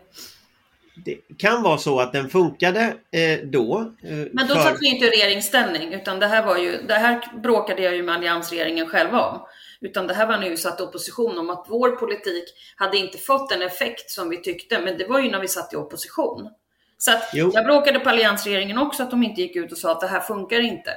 Det 1.06 1.18
kan 1.38 1.63
vara 1.63 1.77
så 1.77 2.00
att 2.00 2.13
den 2.13 2.30
funkade 2.30 2.96
eh, 3.12 3.39
då. 3.44 3.80
Eh, 4.04 4.10
Men 4.10 4.48
då 4.48 4.56
för- 4.56 4.62
satt 4.62 4.77
vi 4.82 4.88
inte 4.88 5.06
i 5.06 5.10
regeringsställning, 5.10 5.94
utan 5.94 6.20
det 6.20 6.27
här 6.27 6.46
var 6.46 6.58
ju, 6.58 6.82
det 6.88 6.94
här 6.94 7.39
bråkade 7.44 7.82
jag 7.82 7.96
ju 7.96 8.04
med 8.04 8.15
alliansregeringen 8.15 8.88
själva 8.88 9.22
om. 9.22 9.39
Utan 9.82 10.08
det 10.08 10.13
här 10.13 10.27
var 10.27 10.38
när 10.38 10.50
vi 10.50 10.58
satt 10.58 10.80
i 10.80 10.84
opposition 10.84 11.38
om 11.38 11.50
att 11.50 11.65
vår 11.70 11.92
politik 11.92 12.44
hade 12.75 12.98
inte 12.98 13.18
fått 13.18 13.50
den 13.50 13.62
effekt 13.62 14.10
som 14.12 14.30
vi 14.30 14.42
tyckte, 14.42 14.80
men 14.82 14.98
det 14.98 15.08
var 15.08 15.20
ju 15.20 15.32
när 15.32 15.39
vi 15.39 15.48
satt 15.48 15.74
i 15.74 15.75
opposition. 15.75 16.50
Så 16.98 17.12
att 17.12 17.30
Jo. 17.34 17.51
jag 17.54 17.65
bråkade 17.65 18.00
på 18.00 18.10
alliansregeringen 18.10 18.77
också 18.77 19.04
att 19.04 19.12
de 19.12 19.24
inte 19.24 19.42
gick 19.42 19.56
ut 19.56 19.72
och 19.72 19.77
sa 19.77 19.92
att 19.92 20.01
det 20.01 20.08
här 20.08 20.20
funkar 20.20 20.60
inte. 20.60 20.92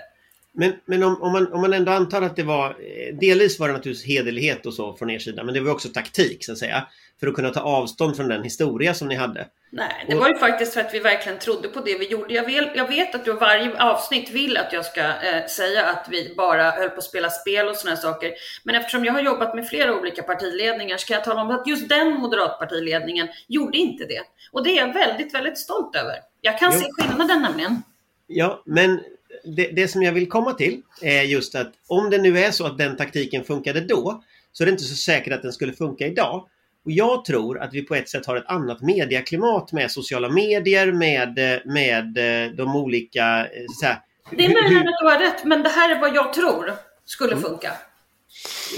Men, 0.52 0.73
men 0.85 1.02
om, 1.02 1.23
om, 1.23 1.33
man, 1.33 1.52
om 1.52 1.61
man 1.61 1.73
ändå 1.73 1.93
antar 1.93 2.23
att 2.23 2.37
det 2.37 2.43
var, 2.43 2.69
eh, 2.71 3.14
delvis 3.21 3.59
var 3.59 3.69
det 3.69 3.75
naturligtvis 3.75 4.07
hederlighet 4.09 4.67
och 4.67 4.75
så 4.75 4.93
från 4.97 5.11
er 5.11 5.19
sida, 5.19 5.45
men 5.45 5.55
det 5.55 5.61
var 5.61 5.73
också 5.73 5.88
taktik 5.88 6.45
så 6.45 6.52
att 6.52 6.59
säga. 6.59 6.87
För 7.21 7.26
att 7.26 7.35
kunna 7.35 7.50
ta 7.50 7.61
avstånd 7.61 8.17
från 8.17 8.28
den 8.28 8.43
historia 8.43 8.95
som 8.95 9.09
ni 9.09 9.14
hade. 9.14 9.47
Nej, 9.71 10.05
det 10.09 10.14
Och- 10.14 10.21
var 10.21 10.28
ju 10.28 10.37
faktiskt 10.37 10.75
för 10.75 10.81
att 10.81 10.95
vi 10.95 10.99
verkligen 10.99 11.38
trodde 11.38 11.69
på 11.69 11.81
det 11.81 11.99
vi 11.99 12.09
gjorde. 12.09 12.35
Jag, 12.35 12.47
vill, 12.47 12.71
jag 12.75 12.88
vet 12.88 13.14
att 13.14 13.25
du 13.25 13.33
varje 13.33 13.83
avsnitt 13.83 14.31
vill 14.31 14.57
att 14.57 14.73
jag 14.73 14.85
ska 14.85 15.00
eh, 15.00 15.47
säga 15.49 15.87
att 15.87 16.07
vi 16.11 16.35
bara 16.37 16.71
höll 16.71 16.88
på 16.90 16.99
att 16.99 17.05
spela 17.05 17.31
spel 17.31 17.69
och 17.69 17.76
sådana 17.76 17.97
saker. 17.97 18.33
Men 18.64 18.75
eftersom 18.75 19.05
jag 19.05 19.12
har 19.12 19.21
jobbat 19.21 19.55
med 19.55 19.69
flera 19.69 19.95
olika 20.00 20.23
partiledningar 20.23 20.97
så 20.97 21.07
kan 21.07 21.14
jag 21.14 21.25
tala 21.25 21.43
om 21.43 21.50
att 21.50 21.67
just 21.67 21.88
den 21.88 22.12
moderatpartiledningen 22.12 23.28
gjorde 23.49 23.78
inte 23.78 24.05
det. 24.05 24.21
Och 24.52 24.64
det 24.64 24.71
är 24.71 24.87
jag 24.87 24.95
väldigt, 24.95 25.35
väldigt 25.35 25.59
stolt 25.59 25.97
över. 25.97 26.14
Jag 26.40 26.59
kan 26.59 26.73
Jo. 26.75 26.78
se 26.81 26.87
skillnaden 26.93 27.43
nämligen. 27.43 27.83
Ja, 28.26 28.62
men 28.67 29.00
det, 29.45 29.71
det 29.73 29.88
som 29.88 30.02
jag 30.02 30.12
vill 30.12 30.28
komma 30.28 30.52
till 30.52 30.83
är 31.02 31.23
just 31.23 31.54
att 31.54 31.73
om 31.87 32.11
det 32.11 32.18
nu 32.18 32.38
är 32.38 32.50
så 32.50 32.66
att 32.66 32.78
den 32.78 32.97
taktiken 32.97 33.45
funkade 33.45 33.80
då 33.80 34.23
så 34.52 34.64
är 34.64 34.66
det 34.66 34.71
inte 34.71 34.85
så 34.85 34.95
säkert 34.95 35.33
att 35.33 35.42
den 35.42 35.52
skulle 35.52 35.73
funka 35.73 36.07
idag. 36.07 36.49
Och 36.85 36.90
jag 36.90 37.25
tror 37.25 37.61
att 37.62 37.75
vi 37.75 37.83
på 37.83 37.95
ett 37.95 38.09
sätt 38.09 38.26
har 38.26 38.37
ett 38.37 38.47
annat 38.47 38.83
medieklimat 38.83 39.73
med 39.73 39.90
sociala 39.90 40.28
medier, 40.28 40.92
med, 40.92 41.38
med 41.64 42.18
eh, 42.18 42.50
de 42.52 42.76
olika... 42.76 43.40
eh, 43.40 43.64
Så 43.80 43.87
här, 43.87 43.97
Det 44.30 44.45
är 44.45 44.62
möjligt 44.62 44.88
att 44.88 44.99
du 45.00 45.07
har 45.07 45.18
rätt, 45.18 45.45
men 45.45 45.62
det 45.62 45.68
här 45.68 45.97
är 45.97 46.00
vad 46.00 46.14
jag 46.14 46.33
tror 46.33 46.73
skulle 47.04 47.37
funka. 47.37 47.73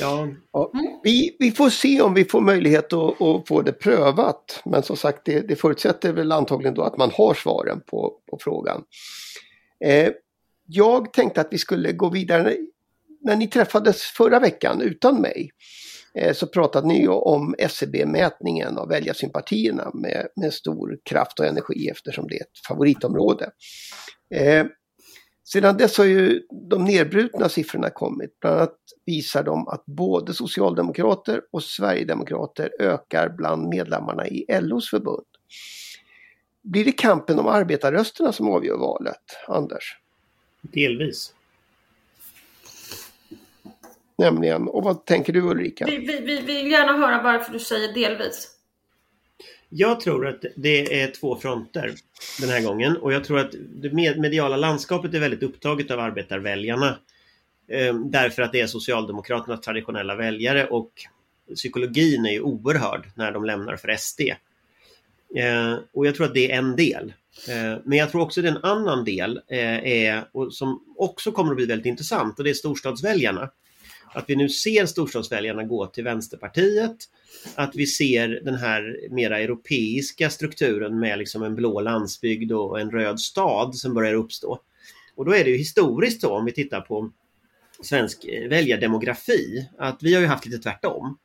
Ja, 0.00 0.28
Ja, 0.52 0.72
vi, 1.02 1.36
vi 1.38 1.50
får 1.50 1.70
se 1.70 2.00
om 2.00 2.14
vi 2.14 2.24
får 2.24 2.40
möjlighet 2.40 2.92
att, 2.92 3.22
att 3.22 3.48
få 3.48 3.62
det 3.62 3.72
prövat. 3.72 4.62
Men 4.64 4.82
som 4.82 4.96
sagt, 4.96 5.24
det, 5.24 5.40
det 5.40 5.56
förutsätter 5.56 6.12
väl 6.12 6.32
antagligen 6.32 6.74
då 6.74 6.82
att 6.82 6.96
man 6.96 7.10
har 7.14 7.34
svaren 7.34 7.80
på, 7.80 8.12
på 8.30 8.38
frågan. 8.40 8.82
Eh, 9.84 10.08
jag 10.72 11.12
tänkte 11.12 11.40
att 11.40 11.48
vi 11.50 11.58
skulle 11.58 11.92
gå 11.92 12.10
vidare. 12.10 12.56
När 13.20 13.36
ni 13.36 13.48
träffades 13.48 14.02
förra 14.02 14.40
veckan 14.40 14.80
utan 14.80 15.20
mig 15.20 15.50
eh, 16.14 16.34
så 16.34 16.46
pratade 16.46 16.86
ni 16.86 17.00
ju 17.00 17.08
om 17.08 17.54
SCB-mätningen 17.58 18.78
av 18.78 18.88
väljarsympatierna 18.88 19.90
med, 19.94 20.28
med 20.36 20.52
stor 20.52 20.98
kraft 21.04 21.40
och 21.40 21.46
energi 21.46 21.88
eftersom 21.88 22.28
det 22.28 22.34
är 22.34 22.42
ett 22.42 22.66
favoritområde. 22.68 23.50
Eh, 24.34 24.66
sedan 25.52 25.76
dess 25.76 25.98
har 25.98 26.04
ju 26.04 26.42
de 26.70 26.84
nedbrutna 26.84 27.48
siffrorna 27.48 27.90
kommit. 27.90 28.40
Bland 28.40 28.56
annat 28.56 28.76
visar 29.06 29.42
de 29.42 29.68
att 29.68 29.86
både 29.86 30.34
socialdemokrater 30.34 31.40
och 31.52 31.62
sverigedemokrater 31.62 32.70
ökar 32.80 33.28
bland 33.28 33.68
medlemmarna 33.68 34.26
i 34.28 34.46
LOs 34.60 34.90
förbund. 34.90 35.26
Blir 36.62 36.84
det 36.84 36.92
kampen 36.92 37.38
om 37.38 37.46
arbetarrösterna 37.46 38.32
som 38.32 38.48
avgör 38.48 38.76
valet, 38.76 39.22
Anders? 39.48 40.00
Delvis. 40.60 41.34
Nämligen, 44.18 44.68
och 44.68 44.84
vad 44.84 45.04
tänker 45.04 45.32
du 45.32 45.40
Ulrika? 45.40 45.86
Vi, 45.86 45.98
vi, 45.98 46.20
vi 46.20 46.40
vill 46.40 46.70
gärna 46.70 46.92
höra 46.92 47.22
varför 47.22 47.52
du 47.52 47.58
säger 47.58 47.94
delvis. 47.94 48.50
Jag 49.68 50.00
tror 50.00 50.26
att 50.26 50.44
det 50.56 51.00
är 51.02 51.10
två 51.10 51.36
fronter 51.36 51.94
den 52.40 52.48
här 52.48 52.62
gången 52.62 52.96
och 52.96 53.12
jag 53.12 53.24
tror 53.24 53.38
att 53.38 53.54
det 53.68 53.92
med- 53.92 54.18
mediala 54.18 54.56
landskapet 54.56 55.14
är 55.14 55.20
väldigt 55.20 55.42
upptaget 55.42 55.90
av 55.90 56.00
arbetarväljarna. 56.00 56.98
Eh, 57.68 57.94
därför 57.94 58.42
att 58.42 58.52
det 58.52 58.60
är 58.60 58.66
Socialdemokraternas 58.66 59.60
traditionella 59.60 60.14
väljare 60.16 60.66
och 60.66 60.90
psykologin 61.54 62.26
är 62.26 62.30
ju 62.30 62.40
oerhörd 62.40 63.10
när 63.14 63.32
de 63.32 63.44
lämnar 63.44 63.76
för 63.76 63.88
SD. 63.96 64.20
Eh, 65.36 65.74
och 65.92 66.06
jag 66.06 66.14
tror 66.14 66.26
att 66.26 66.34
det 66.34 66.52
är 66.52 66.58
en 66.58 66.76
del. 66.76 67.12
Eh, 67.48 67.78
men 67.84 67.98
jag 67.98 68.10
tror 68.10 68.22
också 68.22 68.40
att 68.40 68.46
en 68.46 68.64
annan 68.64 69.04
del 69.04 69.40
eh, 69.48 69.84
är, 69.84 70.28
och 70.32 70.54
som 70.54 70.84
också 70.96 71.32
kommer 71.32 71.50
att 71.50 71.56
bli 71.56 71.66
väldigt 71.66 71.86
intressant, 71.86 72.38
och 72.38 72.44
det 72.44 72.50
är 72.50 72.54
storstadsväljarna. 72.54 73.50
Att 74.12 74.24
vi 74.28 74.36
nu 74.36 74.48
ser 74.48 74.86
storstadsväljarna 74.86 75.64
gå 75.64 75.86
till 75.86 76.04
Vänsterpartiet, 76.04 76.96
att 77.54 77.76
vi 77.76 77.86
ser 77.86 78.28
den 78.28 78.54
här 78.54 79.08
mera 79.10 79.38
europeiska 79.38 80.30
strukturen 80.30 80.98
med 80.98 81.18
liksom 81.18 81.42
en 81.42 81.54
blå 81.54 81.80
landsbygd 81.80 82.52
och 82.52 82.80
en 82.80 82.90
röd 82.90 83.20
stad 83.20 83.74
som 83.74 83.94
börjar 83.94 84.14
uppstå. 84.14 84.60
Och 85.14 85.24
då 85.24 85.34
är 85.34 85.44
det 85.44 85.50
ju 85.50 85.56
historiskt 85.56 86.20
så 86.20 86.36
om 86.36 86.44
vi 86.44 86.52
tittar 86.52 86.80
på 86.80 87.10
svensk 87.82 88.24
eh, 88.24 88.48
väljardemografi 88.48 89.68
att 89.78 90.02
vi 90.02 90.14
har 90.14 90.20
ju 90.20 90.26
haft 90.26 90.46
lite 90.46 90.58
tvärtom. 90.58 91.18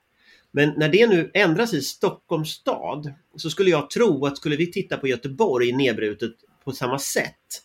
Men 0.55 0.73
när 0.77 0.89
det 0.89 1.07
nu 1.07 1.31
ändras 1.33 1.73
i 1.73 1.81
Stockholms 1.81 2.49
stad 2.49 3.13
så 3.35 3.49
skulle 3.49 3.69
jag 3.69 3.89
tro 3.89 4.25
att 4.25 4.37
skulle 4.37 4.55
vi 4.55 4.71
titta 4.71 4.97
på 4.97 5.07
Göteborg 5.07 5.71
nedbrutet 5.71 6.31
på 6.63 6.71
samma 6.71 6.99
sätt 6.99 7.61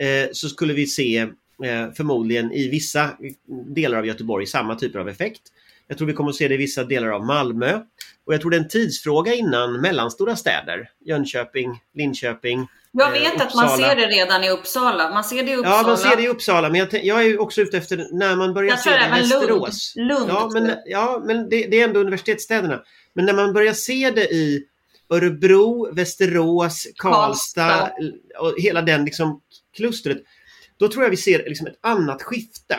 eh, 0.00 0.30
så 0.32 0.48
skulle 0.48 0.72
vi 0.72 0.86
se 0.86 1.18
eh, 1.64 1.92
förmodligen 1.96 2.52
i 2.52 2.68
vissa 2.68 3.10
delar 3.74 3.98
av 3.98 4.06
Göteborg 4.06 4.46
samma 4.46 4.74
typer 4.74 4.98
av 4.98 5.08
effekt. 5.08 5.42
Jag 5.86 5.98
tror 5.98 6.08
vi 6.08 6.14
kommer 6.14 6.30
att 6.30 6.36
se 6.36 6.48
det 6.48 6.54
i 6.54 6.58
vissa 6.58 6.84
delar 6.84 7.08
av 7.08 7.26
Malmö. 7.26 7.80
Och 8.26 8.34
jag 8.34 8.40
tror 8.40 8.50
det 8.50 8.56
är 8.56 8.60
en 8.60 8.68
tidsfråga 8.68 9.34
innan 9.34 9.80
mellanstora 9.80 10.36
städer, 10.36 10.90
Jönköping, 11.04 11.80
Linköping. 11.94 12.68
Jag 12.92 13.16
Eh, 13.16 13.22
vet 13.22 13.40
att 13.40 13.54
man 13.54 13.68
ser 13.78 13.96
det 13.96 14.06
redan 14.06 14.44
i 14.44 14.50
Uppsala. 14.50 15.10
Man 15.10 15.24
ser 15.24 15.42
det 15.44 15.50
i 15.50 15.56
Uppsala. 15.56 15.76
Ja, 15.76 15.82
man 15.86 15.98
ser 15.98 16.16
det 16.16 16.22
i 16.22 16.28
Uppsala, 16.28 16.68
men 16.68 16.78
jag, 16.78 17.04
jag 17.04 17.24
är 17.26 17.40
också 17.40 17.60
ute 17.60 17.76
efter 17.76 18.06
när 18.12 18.36
man 18.36 18.54
börjar 18.54 18.76
se 18.76 18.90
det 18.90 18.96
i 18.96 18.98
även 18.98 19.18
Lund. 19.28 19.30
Västerås. 19.32 19.92
Lund, 19.96 20.30
Ja, 20.30 20.50
men, 20.52 20.72
ja, 20.86 21.22
men 21.26 21.48
det, 21.48 21.66
det 21.66 21.80
är 21.80 21.84
ändå 21.84 22.00
universitetsstäderna. 22.00 22.82
Men 23.14 23.24
när 23.26 23.32
man 23.32 23.52
börjar 23.52 23.72
se 23.72 24.10
det 24.10 24.24
i 24.32 24.64
Örebro, 25.10 25.94
Västerås, 25.94 26.86
Karlstad 26.96 27.68
Karlstad. 27.68 27.92
och 28.38 28.54
hela 28.58 28.82
den 28.82 29.04
liksom 29.04 29.40
klustret. 29.76 30.18
Då 30.76 30.88
tror 30.88 31.02
jag 31.04 31.10
vi 31.10 31.16
ser 31.16 31.38
liksom 31.46 31.66
ett 31.66 31.78
annat 31.80 32.22
skifte. 32.22 32.78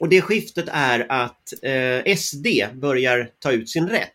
Och 0.00 0.08
det 0.08 0.20
skiftet 0.22 0.64
är 0.68 1.06
att 1.12 1.52
eh, 1.62 2.16
SD 2.16 2.46
börjar 2.74 3.30
ta 3.38 3.52
ut 3.52 3.70
sin 3.70 3.88
rätt 3.88 4.13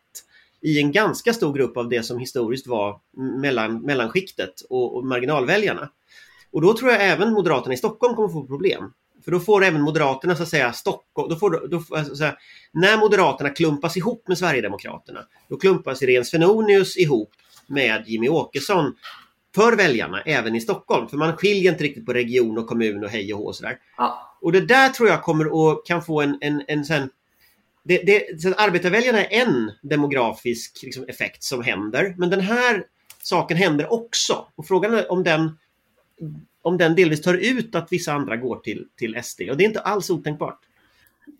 i 0.62 0.80
en 0.80 0.92
ganska 0.92 1.34
stor 1.34 1.54
grupp 1.54 1.78
av 1.78 1.89
det 1.89 2.04
som 2.04 2.20
historiskt 2.20 2.68
var 2.68 3.00
mellan, 3.42 3.82
mellanskiktet 3.82 4.62
och, 4.70 4.98
och 4.98 5.06
marginalväljarna. 5.06 5.89
Och 6.51 6.62
då 6.62 6.74
tror 6.74 6.92
jag 6.92 7.08
även 7.08 7.34
Moderaterna 7.34 7.74
i 7.74 7.78
Stockholm 7.78 8.16
kommer 8.16 8.30
få 8.30 8.48
problem. 8.48 8.94
För 9.24 9.32
då 9.32 9.39
får 9.39 9.63
även 9.63 9.82
Moderaterna 9.82 10.36
så 10.36 10.44
att 10.44 10.50
säga 10.50 10.74
Stockholm, 10.74 11.30
då 11.30 11.36
får, 11.36 11.68
då, 11.68 11.82
så 12.16 12.24
här, 12.24 12.38
när 12.74 12.98
Moderaterna 12.98 13.50
klumpas 13.50 13.98
ihop 13.98 14.28
med 14.28 14.38
Sverigedemokraterna, 14.38 15.20
då 15.50 15.58
klumpas 15.58 16.01
Irene 16.01 16.25
Svenonius 16.25 16.98
ihop 16.98 17.30
med 17.68 18.04
Jimmy 18.08 18.30
Åkesson 18.30 18.94
för 19.56 19.75
väljarna 19.75 20.22
även 20.22 20.56
i 20.56 20.62
Stockholm. 20.62 21.08
För 21.08 21.18
man 21.18 21.38
skiljer 21.38 21.72
inte 21.72 21.84
riktigt 21.84 22.06
på 22.06 22.13
region 22.13 22.58
och 22.58 22.68
kommun 22.68 23.04
och 23.04 23.10
hej 23.10 23.34
och 23.34 23.39
hå 23.39 23.46
och 23.46 23.56
sådär. 23.56 23.78
Ja. 23.98 24.38
Och 24.42 24.51
det 24.51 24.62
där 24.62 24.89
tror 24.89 25.10
jag 25.10 25.24
kommer 25.24 25.72
att 25.72 25.86
kan 25.86 26.01
få 26.01 26.22
en, 26.22 26.38
en, 26.42 26.63
en 26.68 26.86
sen, 26.86 27.10
det, 27.89 28.03
det, 28.05 28.41
så 28.41 28.53
arbetarväljarna 28.53 29.25
är 29.25 29.41
en 29.41 29.72
demografisk 29.81 30.79
liksom, 30.84 31.05
effekt 31.08 31.43
som 31.43 31.63
händer. 31.63 32.15
Men 32.17 32.29
den 32.29 32.39
här 32.39 32.86
saken 33.24 33.58
händer 33.58 33.93
också. 33.93 34.48
Och 34.55 34.67
frågan 34.67 34.93
är 34.93 35.12
om 35.12 35.24
den, 35.24 35.58
om 36.62 36.77
den 36.77 36.96
delvis 36.96 37.22
tar 37.22 37.34
ut 37.34 37.75
att 37.75 37.88
vissa 37.91 38.13
andra 38.13 38.38
går 38.38 38.60
till, 38.60 38.88
till 38.98 39.24
SD. 39.24 39.41
Och 39.41 39.58
det 39.58 39.63
är 39.63 39.65
inte 39.65 39.79
alls 39.79 40.10
otänkbart. 40.10 40.60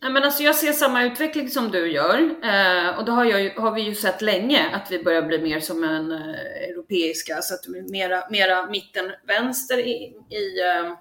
Nej, 0.02 0.12
men 0.12 0.24
alltså 0.24 0.44
jag 0.44 0.56
ser 0.56 0.74
samma 0.74 1.04
utveckling 1.04 1.50
som 1.50 1.72
du 1.72 1.92
gör. 1.92 2.20
Eh, 2.20 2.98
och 2.98 3.06
det 3.06 3.12
har, 3.12 3.26
jag, 3.26 3.62
har 3.62 3.72
vi 3.72 3.82
ju 3.82 3.96
sett 3.96 4.22
länge 4.22 4.70
att 4.74 4.92
vi 4.92 5.04
börjar 5.04 5.22
bli 5.22 5.42
mer 5.42 5.60
som 5.60 5.84
en 5.84 6.12
eh, 6.12 6.70
europeiska, 6.70 7.42
så 7.42 7.54
att 7.54 7.90
mera, 7.92 8.24
mera 8.30 8.66
mitten-vänster 8.66 9.78
i, 9.78 10.14
i, 10.30 10.62
eh, 10.62 10.94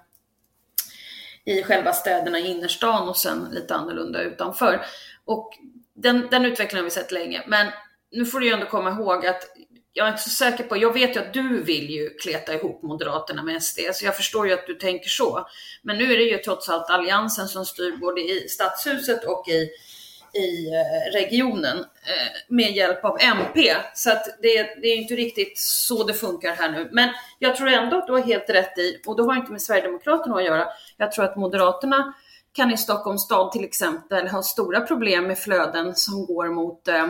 i 1.45 1.63
själva 1.63 1.93
städerna 1.93 2.39
i 2.39 2.47
innerstan 2.47 3.09
och 3.09 3.17
sen 3.17 3.47
lite 3.51 3.75
annorlunda 3.75 4.21
utanför. 4.21 4.85
Och 5.25 5.49
den, 5.93 6.27
den 6.31 6.45
utvecklingen 6.45 6.83
har 6.83 6.89
vi 6.89 6.95
sett 6.95 7.11
länge. 7.11 7.43
Men 7.47 7.67
nu 8.11 8.25
får 8.25 8.39
du 8.39 8.45
ju 8.45 8.53
ändå 8.53 8.65
komma 8.65 8.89
ihåg 8.89 9.25
att 9.25 9.43
jag 9.93 10.07
är 10.07 10.11
inte 10.11 10.23
så 10.23 10.29
säker 10.29 10.63
på, 10.63 10.77
jag 10.77 10.93
vet 10.93 11.15
ju 11.15 11.19
att 11.19 11.33
du 11.33 11.63
vill 11.63 11.89
ju 11.89 12.09
kleta 12.09 12.53
ihop 12.53 12.81
Moderaterna 12.81 13.43
med 13.43 13.63
SD, 13.63 13.79
så 13.93 14.05
jag 14.05 14.15
förstår 14.15 14.47
ju 14.47 14.53
att 14.53 14.67
du 14.67 14.73
tänker 14.73 15.09
så. 15.09 15.47
Men 15.81 15.97
nu 15.97 16.13
är 16.13 16.17
det 16.17 16.23
ju 16.23 16.37
trots 16.37 16.69
allt 16.69 16.89
Alliansen 16.89 17.47
som 17.47 17.65
styr 17.65 17.97
både 17.97 18.21
i 18.21 18.47
Stadshuset 18.49 19.23
och 19.23 19.47
i, 19.47 19.69
i 20.33 20.67
eh, 20.67 21.13
regionen 21.13 21.77
eh, 21.79 22.31
med 22.47 22.71
hjälp 22.71 23.05
av 23.05 23.17
MP. 23.21 23.75
Så 23.93 24.11
att 24.11 24.25
det, 24.41 24.63
det 24.81 24.87
är 24.87 24.95
inte 24.95 25.15
riktigt 25.15 25.59
så 25.59 26.03
det 26.03 26.13
funkar 26.13 26.55
här 26.55 26.71
nu. 26.71 26.89
Men 26.91 27.09
jag 27.39 27.55
tror 27.55 27.67
ändå 27.67 27.97
att 27.97 28.07
du 28.07 28.13
har 28.13 28.21
helt 28.21 28.49
rätt 28.49 28.77
i, 28.77 29.01
och 29.05 29.17
det 29.17 29.23
har 29.23 29.35
inte 29.35 29.51
med 29.51 29.61
Sverigedemokraterna 29.61 30.35
att 30.35 30.45
göra, 30.45 30.67
jag 30.97 31.11
tror 31.11 31.25
att 31.25 31.35
Moderaterna 31.35 32.13
kan 32.53 32.71
i 32.71 32.77
Stockholms 32.77 33.21
stad 33.21 33.51
till 33.51 33.63
exempel 33.63 34.27
ha 34.27 34.43
stora 34.43 34.81
problem 34.81 35.27
med 35.27 35.39
flöden 35.39 35.95
som 35.95 36.25
går 36.25 36.49
mot 36.49 36.87
eh, 36.87 37.09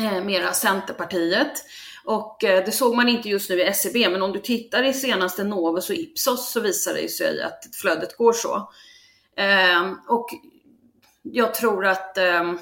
eh 0.00 0.24
mera 0.24 0.52
Centerpartiet. 0.52 1.64
Och 2.04 2.44
eh, 2.44 2.64
det 2.64 2.72
såg 2.72 2.96
man 2.96 3.08
inte 3.08 3.28
just 3.28 3.50
nu 3.50 3.60
i 3.60 3.64
SCB, 3.64 4.08
men 4.08 4.22
om 4.22 4.32
du 4.32 4.40
tittar 4.40 4.82
i 4.82 4.92
senaste 4.92 5.44
Novus 5.44 5.90
och 5.90 5.96
Ipsos 5.96 6.52
så 6.52 6.60
visar 6.60 6.94
det 6.94 7.08
sig 7.08 7.42
att 7.42 7.64
flödet 7.80 8.16
går 8.16 8.32
så. 8.32 8.70
Eh, 9.36 9.92
och 10.08 10.28
jag 11.22 11.54
tror 11.54 11.86
att 11.86 12.18
eh, 12.18 12.52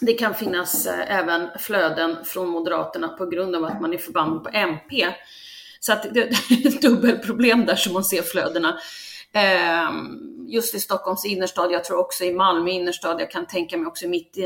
det 0.00 0.12
kan 0.12 0.34
finnas 0.34 0.86
eh, 0.86 1.18
även 1.18 1.48
flöden 1.58 2.16
från 2.24 2.48
Moderaterna 2.48 3.08
på 3.08 3.26
grund 3.26 3.56
av 3.56 3.64
att 3.64 3.80
man 3.80 3.92
är 3.92 3.98
förbannad 3.98 4.44
på 4.44 4.50
MP. 4.52 5.06
Så 5.80 5.92
att 5.92 6.02
det, 6.02 6.10
det 6.48 6.54
är 6.54 6.68
ett 6.68 6.82
dubbelproblem 6.82 7.66
där 7.66 7.76
som 7.76 7.92
man 7.92 8.04
ser 8.04 8.22
flödena. 8.22 8.78
Ehm, 9.36 10.18
just 10.48 10.74
i 10.74 10.80
Stockholms 10.80 11.24
innerstad, 11.24 11.72
jag 11.72 11.84
tror 11.84 11.98
också 11.98 12.24
i 12.24 12.32
Malmö 12.32 12.70
innerstad, 12.70 13.20
jag 13.20 13.30
kan 13.30 13.46
tänka 13.46 13.76
mig 13.76 13.86
också 13.86 14.08
mitt 14.08 14.36
i, 14.36 14.42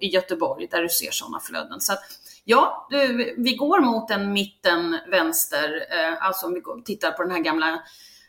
i, 0.00 0.08
Göteborg 0.08 0.68
där 0.70 0.82
du 0.82 0.88
ser 0.88 1.10
sådana 1.10 1.40
flöden. 1.40 1.80
Så 1.80 1.92
att, 1.92 2.02
ja, 2.44 2.86
du, 2.90 3.34
vi 3.38 3.56
går 3.56 3.80
mot 3.80 4.10
en 4.10 4.32
mitten-vänster, 4.32 5.86
eh, 5.90 6.26
alltså 6.26 6.46
om 6.46 6.54
vi 6.54 6.60
går- 6.60 6.82
tittar 6.82 7.10
på 7.10 7.22
den 7.22 7.32
här 7.32 7.38
gamla 7.38 7.82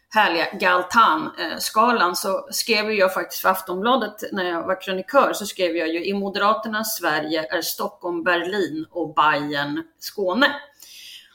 härliga 0.09 0.47
Galtan-skalan 0.53 2.15
så 2.15 2.47
skrev 2.51 2.91
jag 2.91 3.13
faktiskt 3.13 3.41
för 3.41 3.49
Aftonbladet 3.49 4.23
när 4.31 4.45
jag 4.45 4.67
var 4.67 4.81
krönikör 4.81 5.33
så 5.33 5.45
skrev 5.45 5.77
jag 5.77 5.87
ju 5.87 6.05
i 6.05 6.13
Moderaternas 6.13 6.97
Sverige 6.97 7.57
är 7.57 7.61
Stockholm 7.61 8.23
Berlin 8.23 8.85
och 8.91 9.13
Bayern 9.15 9.83
Skåne. 9.99 10.55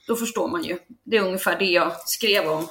Då 0.07 0.17
förstår 0.17 0.49
man 0.49 0.65
ju. 0.65 0.79
Det 1.05 1.17
är 1.17 1.23
ungefär 1.23 1.59
det 1.59 1.65
jag 1.65 1.93
skrev 2.09 2.49
om 2.49 2.69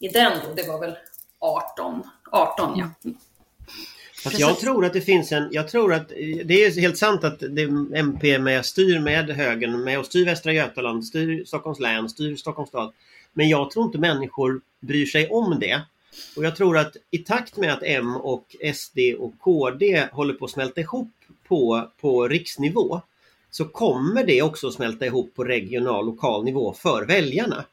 i 0.00 0.08
den 0.08 0.32
då. 0.46 0.54
Det 0.54 0.68
var 0.68 0.80
väl 0.80 0.96
18, 1.44 2.02
18 2.30 2.78
ja. 2.78 2.90
Fast 4.24 4.38
jag 4.38 4.58
tror 4.58 4.84
att 4.84 4.92
det 4.92 5.00
finns 5.00 5.32
en, 5.32 5.48
jag 5.52 5.68
tror 5.68 5.92
att 5.92 6.08
det 6.44 6.64
är 6.64 6.80
helt 6.80 6.98
sant 6.98 7.24
att 7.24 7.40
det, 7.40 7.62
MP 7.94 8.38
med 8.38 8.66
styr 8.66 8.98
med 8.98 9.30
högern 9.30 9.84
med 9.84 9.98
och 9.98 10.06
styr 10.06 10.24
Västra 10.24 10.52
Götaland, 10.52 11.04
styr 11.04 11.44
Stockholms 11.44 11.80
län, 11.80 12.08
styr 12.08 12.36
Stockholms 12.36 12.68
stad. 12.68 12.92
Men 13.32 13.48
jag 13.48 13.70
tror 13.70 13.84
inte 13.84 13.98
människor 13.98 14.60
bryr 14.80 15.06
sig 15.06 15.28
om 15.28 15.58
det. 15.60 15.82
Och 16.36 16.44
jag 16.44 16.56
tror 16.56 16.78
att 16.78 16.96
i 17.10 17.18
takt 17.18 17.56
med 17.56 17.72
att 17.72 17.82
M 17.82 18.16
och 18.16 18.56
SD 18.74 18.98
och 19.18 19.38
KD 19.38 20.08
håller 20.12 20.34
på 20.34 20.44
att 20.44 20.50
smälta 20.50 20.80
ihop 20.80 21.12
på, 21.48 21.90
på 22.00 22.28
riksnivå 22.28 23.00
så 23.50 23.64
kommer 23.64 24.24
det 24.24 24.42
också 24.42 24.70
smälta 24.70 25.06
ihop 25.06 25.34
på 25.34 25.44
regional 25.44 26.06
lokal 26.06 26.44
nivå 26.44 26.72
för 26.72 27.06
väljarna. 27.06 27.64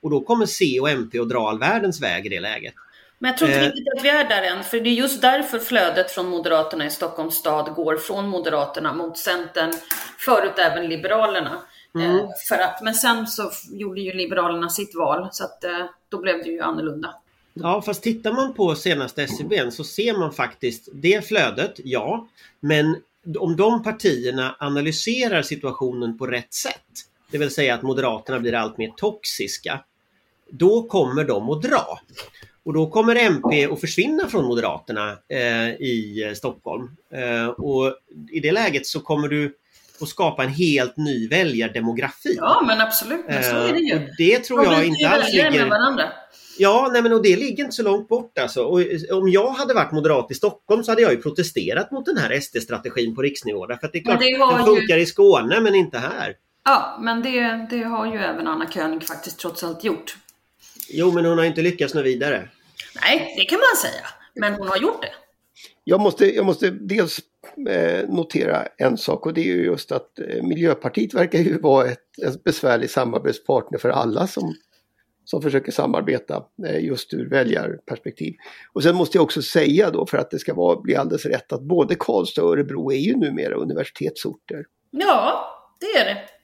Och 0.00 0.10
då 0.10 0.20
kommer 0.20 0.46
C 0.46 0.80
och 0.80 0.90
MP 0.90 1.18
att 1.18 1.28
dra 1.28 1.48
all 1.48 1.58
världens 1.58 2.00
väg 2.00 2.26
i 2.26 2.28
det 2.28 2.40
läget. 2.40 2.74
Men 3.22 3.28
jag 3.28 3.38
tror 3.38 3.50
inte 3.50 3.60
Eh. 3.60 3.66
riktigt 3.66 3.98
att 3.98 4.04
vi 4.04 4.08
är 4.08 4.28
där 4.28 4.42
än, 4.42 4.64
för 4.64 4.80
det 4.80 4.90
är 4.90 4.94
just 4.94 5.22
därför 5.22 5.58
flödet 5.58 6.10
från 6.10 6.26
Moderaterna 6.26 6.86
i 6.86 6.90
Stockholms 6.90 7.34
stad 7.34 7.74
går 7.74 7.96
från 7.96 8.28
Moderaterna 8.28 8.92
mot 8.92 9.18
Centern, 9.18 9.72
förut 10.18 10.58
även 10.58 10.88
Liberalerna. 10.88 11.62
Mm. 11.94 12.16
Eh, 12.16 12.26
för 12.48 12.58
att, 12.58 12.82
men 12.82 12.94
sen 12.94 13.26
så 13.26 13.50
gjorde 13.70 14.00
ju 14.00 14.12
Liberalerna 14.12 14.68
sitt 14.68 14.94
val, 14.94 15.28
så 15.32 15.44
att 15.44 15.64
eh, 15.64 15.86
då 16.08 16.20
blev 16.20 16.38
det 16.38 16.50
ju 16.50 16.60
annorlunda. 16.60 17.14
Ja, 17.54 17.82
fast 17.82 18.02
tittar 18.02 18.32
man 18.32 18.54
på 18.54 18.74
senaste 18.74 19.22
SCB 19.22 19.70
så 19.70 19.84
ser 19.84 20.18
man 20.18 20.32
faktiskt 20.32 20.88
det 20.92 21.26
flödet, 21.26 21.80
ja. 21.84 22.28
Men 22.60 22.96
om 23.38 23.56
de 23.56 23.82
partierna 23.82 24.56
analyserar 24.58 25.42
situationen 25.42 26.18
på 26.18 26.26
rätt 26.26 26.54
sätt, 26.54 26.84
det 27.30 27.38
vill 27.38 27.50
säga 27.50 27.74
att 27.74 27.82
Moderaterna 27.82 28.38
blir 28.38 28.54
allt 28.54 28.78
mer 28.78 28.92
toxiska, 28.96 29.80
då 30.50 30.82
kommer 30.82 31.24
de 31.24 31.50
att 31.50 31.62
dra. 31.62 32.00
Och 32.64 32.72
då 32.72 32.90
kommer 32.90 33.16
MP 33.16 33.64
att 33.64 33.80
försvinna 33.80 34.28
från 34.28 34.44
Moderaterna 34.44 35.16
eh, 35.28 35.68
i 35.68 36.24
eh, 36.28 36.34
Stockholm. 36.34 36.88
Eh, 37.14 37.46
och 37.46 37.94
i 38.32 38.40
det 38.40 38.52
läget 38.52 38.86
så 38.86 39.00
kommer 39.00 39.28
du 39.28 39.56
att 40.00 40.08
skapa 40.08 40.44
en 40.44 40.48
helt 40.48 40.96
ny 40.96 41.28
väljardemografi. 41.28 42.36
Ja, 42.36 42.62
men 42.66 42.80
absolut, 42.80 43.24
men 43.28 43.42
så 43.42 43.56
är 43.56 43.72
det 43.72 43.78
ju. 43.78 43.94
Eh, 43.94 44.02
det 44.18 44.38
tror 44.38 44.64
jag 44.64 44.84
inte 44.84 45.08
alls 45.08 45.32
ligger... 45.32 45.50
Ja, 46.58 46.90
nej 46.92 47.02
men 47.02 47.12
och 47.12 47.22
det 47.22 47.36
ligger 47.36 47.64
inte 47.64 47.76
så 47.76 47.82
långt 47.82 48.08
bort 48.08 48.38
alltså. 48.38 48.64
Och 48.64 48.80
om 49.12 49.28
jag 49.28 49.50
hade 49.50 49.74
varit 49.74 49.92
moderat 49.92 50.30
i 50.30 50.34
Stockholm 50.34 50.84
så 50.84 50.90
hade 50.90 51.02
jag 51.02 51.10
ju 51.12 51.22
protesterat 51.22 51.90
mot 51.90 52.06
den 52.06 52.16
här 52.16 52.40
SD-strategin 52.40 53.14
på 53.14 53.22
riksnivå. 53.22 53.66
Därför 53.66 53.86
att 53.86 53.92
det 53.92 53.98
är 53.98 54.02
klart, 54.02 54.18
det 54.20 54.38
den 54.38 54.58
ju- 54.58 54.64
funkar 54.64 54.96
i 54.98 55.06
Skåne 55.06 55.60
men 55.60 55.74
inte 55.74 55.98
här. 55.98 56.34
Ja, 56.64 56.98
men 57.00 57.22
det, 57.22 57.66
det 57.70 57.82
har 57.82 58.06
ju 58.06 58.18
även 58.18 58.46
Anna 58.46 58.70
König 58.70 59.02
faktiskt 59.02 59.38
trots 59.38 59.64
allt 59.64 59.84
gjort. 59.84 60.16
Jo, 60.92 61.12
men 61.12 61.24
hon 61.24 61.38
har 61.38 61.44
inte 61.44 61.62
lyckats 61.62 61.94
nå 61.94 62.02
vidare. 62.02 62.48
Nej, 63.02 63.34
det 63.36 63.44
kan 63.44 63.58
man 63.58 63.90
säga. 63.90 64.06
Men 64.34 64.54
hon 64.54 64.68
har 64.68 64.76
gjort 64.76 65.02
det. 65.02 65.12
Jag 65.84 66.00
måste, 66.00 66.36
jag 66.36 66.46
måste 66.46 66.70
dels 66.70 67.20
eh, 67.68 68.08
notera 68.08 68.66
en 68.76 68.98
sak 68.98 69.26
och 69.26 69.34
det 69.34 69.40
är 69.40 69.44
ju 69.44 69.64
just 69.64 69.92
att 69.92 70.18
eh, 70.18 70.42
Miljöpartiet 70.42 71.14
verkar 71.14 71.38
ju 71.38 71.58
vara 71.58 71.86
ett, 71.88 72.18
en 72.22 72.36
besvärlig 72.44 72.90
samarbetspartner 72.90 73.78
för 73.78 73.88
alla 73.88 74.26
som, 74.26 74.54
som 75.24 75.42
försöker 75.42 75.72
samarbeta 75.72 76.44
eh, 76.66 76.84
just 76.84 77.14
ur 77.14 77.30
väljarperspektiv. 77.30 78.34
Och 78.72 78.82
sen 78.82 78.96
måste 78.96 79.18
jag 79.18 79.24
också 79.24 79.42
säga 79.42 79.90
då 79.90 80.06
för 80.06 80.18
att 80.18 80.30
det 80.30 80.38
ska 80.38 80.54
vara, 80.54 80.80
bli 80.80 80.96
alldeles 80.96 81.26
rätt 81.26 81.52
att 81.52 81.62
både 81.62 81.94
Karlstad 81.94 82.42
och 82.42 82.52
Örebro 82.52 82.92
är 82.92 82.98
ju 82.98 83.16
numera 83.16 83.54
universitetsorter. 83.54 84.64
Ja, 84.90 85.46
det 85.80 86.00
är 86.00 86.04
det. 86.04 86.39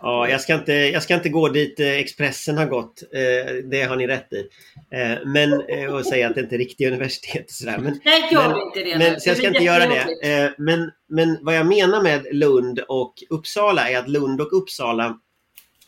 Ja, 0.00 0.28
jag 0.28 0.40
ska 0.40 0.54
inte, 0.54 0.72
jag 0.72 1.02
ska 1.02 1.14
inte 1.14 1.28
gå 1.28 1.48
dit 1.48 1.80
eh, 1.80 1.90
Expressen 1.90 2.58
har 2.58 2.66
gått. 2.66 3.02
Eh, 3.12 3.54
det 3.70 3.82
har 3.82 3.96
ni 3.96 4.06
rätt 4.06 4.32
i. 4.32 4.48
Eh, 4.90 5.18
men, 5.24 5.52
och 5.94 6.06
säga 6.06 6.28
att 6.28 6.34
det 6.34 6.40
inte 6.40 6.56
är 6.56 6.58
riktiga 6.58 6.88
universitet 6.88 7.44
och 7.44 7.50
sådär. 7.50 7.78
Men, 7.78 8.00
Nej, 8.04 8.28
gör 8.32 8.48
men, 8.48 8.58
inte 8.58 8.90
det. 8.90 8.98
Men, 8.98 9.12
nu. 9.12 9.20
så 9.20 9.28
jag 9.28 9.36
ska 9.36 9.46
inte 9.46 9.64
göra 9.64 9.86
det. 9.86 10.54
Men, 10.58 10.90
men 11.08 11.38
vad 11.40 11.56
jag 11.56 11.66
menar 11.66 12.02
med 12.02 12.26
Lund 12.30 12.78
och 12.78 13.14
Uppsala 13.30 13.90
är 13.90 13.98
att 13.98 14.08
Lund 14.08 14.40
och 14.40 14.62
Uppsala 14.62 15.18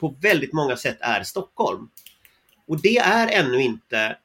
på 0.00 0.16
väldigt 0.22 0.52
många 0.52 0.76
sätt 0.76 0.96
är 1.00 1.22
Stockholm. 1.22 1.88
Och 2.66 2.82
det 2.82 2.98
är 2.98 3.28
ännu 3.28 3.62
inte 3.62 4.16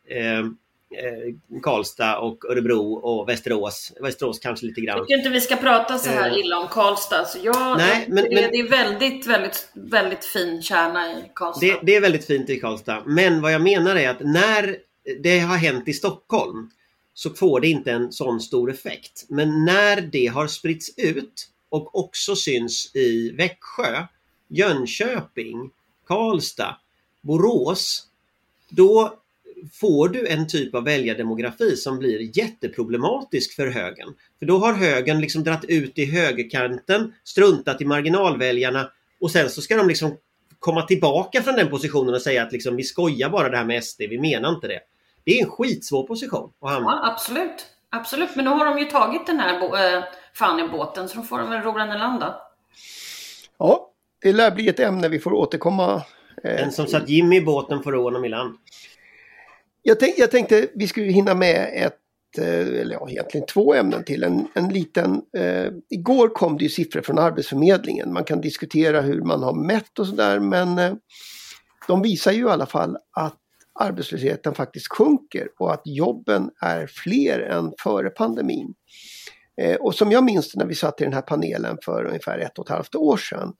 eh, 0.96 1.60
Karlstad 1.62 2.20
och 2.20 2.46
Örebro 2.46 2.94
och 2.94 3.30
Västerås. 3.30 3.94
Västerås 4.02 4.40
kanske 4.40 4.66
lite 4.66 4.82
grann. 4.82 4.98
Jag 4.98 5.08
tycker 5.08 5.18
inte 5.18 5.30
vi 5.30 5.42
ska 5.42 5.56
prata 5.56 5.98
så 5.98 6.10
här 6.10 6.32
Eh. 6.32 6.38
illa 6.40 6.58
om 6.58 6.68
Karlstad. 6.68 7.26
Så 7.26 7.38
jag, 7.44 7.78
Nej, 7.78 8.06
men- 8.10 8.16
det, 8.24 8.42
men- 8.42 8.52
det 8.52 8.58
är 8.60 8.70
väldigt, 8.70 9.28
väldigt, 9.28 9.70
väldigt 9.74 10.26
fin 10.26 10.62
kärna 10.62 11.12
i 11.12 11.32
Karlstad. 11.36 11.66
Det, 11.66 11.80
det 11.84 11.96
är 11.96 12.02
väldigt 12.02 12.26
fint 12.26 12.50
i 12.50 12.60
Karlstad. 12.60 13.04
Men 13.06 13.42
vad 13.42 13.54
jag 13.54 13.62
menar 13.62 13.96
är 13.96 14.10
att 14.10 14.20
när 14.20 14.78
det 15.20 15.40
har 15.40 15.58
hänt 15.58 15.88
i 15.88 15.94
Stockholm 15.94 16.70
så 17.14 17.30
får 17.30 17.60
det 17.60 17.68
inte 17.68 17.92
en 17.92 18.12
sån 18.12 18.40
stor 18.40 18.72
effekt. 18.72 19.26
Men 19.30 19.66
när 19.66 20.02
det 20.02 20.28
har 20.28 20.48
spritts 20.48 20.98
ut 20.98 21.50
och 21.70 22.00
också 22.00 22.36
syns 22.36 22.96
i 22.96 23.32
Växjö, 23.38 24.06
Jönköping, 24.48 25.70
Karlstad, 26.08 26.78
Borås. 27.22 28.08
Då 28.70 29.14
får 29.72 30.10
du 30.10 30.28
en 30.28 30.48
typ 30.48 30.76
av 30.76 30.84
väljardemografi 30.84 31.76
som 31.76 32.00
blir 32.00 32.38
jätteproblematisk 32.38 33.56
för 33.56 33.68
högern. 33.68 34.14
För 34.40 34.46
då 34.46 34.58
har 34.58 34.74
högern 34.74 35.22
liksom 35.22 35.44
dratt 35.44 35.66
ut 35.66 36.00
i 36.00 36.06
högerkanten, 36.06 37.14
struntat 37.24 37.82
i 37.82 37.86
marginalväljarna 37.86 38.90
och 39.20 39.32
sen 39.32 39.50
så 39.50 39.62
ska 39.62 39.78
de 39.78 39.88
liksom 39.88 40.18
komma 40.60 40.82
tillbaka 40.82 41.42
från 41.42 41.56
den 41.56 41.70
positionen 41.70 42.14
och 42.14 42.22
säga 42.22 42.44
att 42.44 42.52
liksom, 42.52 42.76
vi 42.76 42.84
skojar 42.84 43.30
bara 43.30 43.50
det 43.50 43.58
här 43.58 43.66
med 43.66 43.84
SD, 43.84 44.00
vi 44.00 44.20
menar 44.20 44.50
inte 44.50 44.68
det. 44.68 44.80
Det 45.26 45.40
är 45.40 45.44
en 45.44 45.50
skitsvår 45.50 46.08
position 46.08 46.52
att 46.62 46.70
hamna. 46.70 46.92
Ja, 46.92 47.12
absolut. 47.12 47.68
Absolut, 47.96 48.36
men 48.36 48.46
nu 48.46 48.52
har 48.52 48.66
de 48.66 48.80
ju 48.80 48.86
tagit 48.86 49.28
den 49.28 49.40
här 49.40 49.54
äh, 49.96 50.04
fan 50.34 50.60
i 50.60 50.68
båten 50.68 51.10
så 51.10 51.18
då 51.18 51.24
får 51.24 51.40
de 51.40 51.50
väl 51.50 51.62
ro 51.62 51.78
den 51.78 51.92
i 51.92 51.98
land 51.98 52.20
då. 52.22 52.42
Ja, 53.58 53.90
det 54.22 54.34
lär 54.34 54.52
bli 54.52 54.68
ett 54.68 54.80
ämne 54.80 55.10
vi 55.10 55.20
får 55.20 55.34
återkomma 55.34 55.96
eh, 56.44 56.56
Den 56.56 56.72
som 56.72 56.88
satt 56.88 57.10
Jimmy 57.10 57.38
i 57.38 57.42
båten 57.42 57.84
får 57.84 57.92
ro 57.92 58.04
honom 58.04 58.26
i 58.26 58.30
land. 58.30 58.58
Jag, 59.86 60.00
tänk, 60.00 60.14
jag 60.18 60.32
tänkte 60.32 60.68
vi 60.76 60.88
skulle 60.88 61.12
hinna 61.12 61.34
med 61.34 61.70
ett, 61.74 62.38
eh, 62.38 62.82
eller 62.82 62.94
ja, 62.94 63.10
egentligen 63.10 63.48
två 63.48 63.74
ämnen 63.74 64.04
till. 64.04 64.24
En, 64.24 64.48
en 64.54 64.70
liten, 64.70 65.22
eh, 65.38 65.72
igår 65.90 66.30
kom 66.30 66.58
det 66.58 66.64
ju 66.64 66.70
siffror 66.70 67.02
från 67.02 67.20
Arbetsförmedlingen. 67.20 68.14
Man 68.14 68.24
kan 68.24 68.42
diskutera 68.42 69.02
hur 69.02 69.22
man 69.22 69.44
har 69.44 69.54
mätt 69.54 70.00
och 70.00 70.08
sådär 70.08 70.40
men 70.40 70.80
eh, 70.80 70.94
de 71.88 72.02
visar 72.02 72.32
ju 72.32 72.46
i 72.48 72.50
alla 72.50 72.66
fall 72.66 72.98
att 73.12 73.38
arbetslösheten 73.80 74.54
faktiskt 74.54 74.88
sjunker 74.88 75.48
och 75.60 75.74
att 75.74 75.82
jobben 75.86 76.50
är 76.62 76.88
fler 76.88 77.40
än 77.40 77.74
före 77.84 78.10
pandemin. 78.10 78.74
Eh, 79.62 79.76
och 79.76 79.96
som 79.96 80.12
jag 80.12 80.24
minns 80.24 80.52
det 80.52 80.60
när 80.60 80.66
vi 80.66 80.76
satt 80.76 81.02
i 81.02 81.04
den 81.04 81.14
här 81.14 81.22
panelen 81.22 81.78
för 81.86 82.06
ungefär 82.06 82.40
ett 82.40 82.60
och 82.60 82.66
ett 82.66 82.76
halvt 82.76 82.96
år 82.96 83.18
sedan 83.18 83.54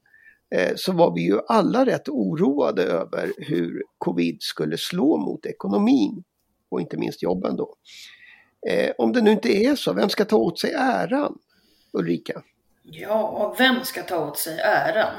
Eh, 0.54 0.74
så 0.76 0.92
var 0.92 1.14
vi 1.16 1.22
ju 1.22 1.40
alla 1.48 1.86
rätt 1.86 2.10
oroade 2.10 2.84
över 2.84 3.32
hur 3.38 3.84
covid 3.98 4.38
skulle 4.42 4.78
slå 4.78 5.18
mot 5.18 5.46
ekonomin 5.46 6.24
och 6.70 6.82
inte 6.82 6.98
minst 6.98 7.24
jobben 7.24 7.56
då. 7.56 7.76
Eh, 8.70 8.92
om 8.98 9.14
det 9.14 9.22
nu 9.22 9.32
inte 9.32 9.50
är 9.50 9.76
så, 9.76 9.94
vem 9.94 10.10
ska 10.10 10.26
ta 10.26 10.36
åt 10.36 10.60
sig 10.60 10.74
äran? 10.74 11.38
Ulrika? 11.92 12.42
Ja, 12.84 13.56
vem 13.58 13.84
ska 13.84 14.04
ta 14.04 14.28
åt 14.28 14.38
sig 14.38 14.60
äran? 14.60 15.14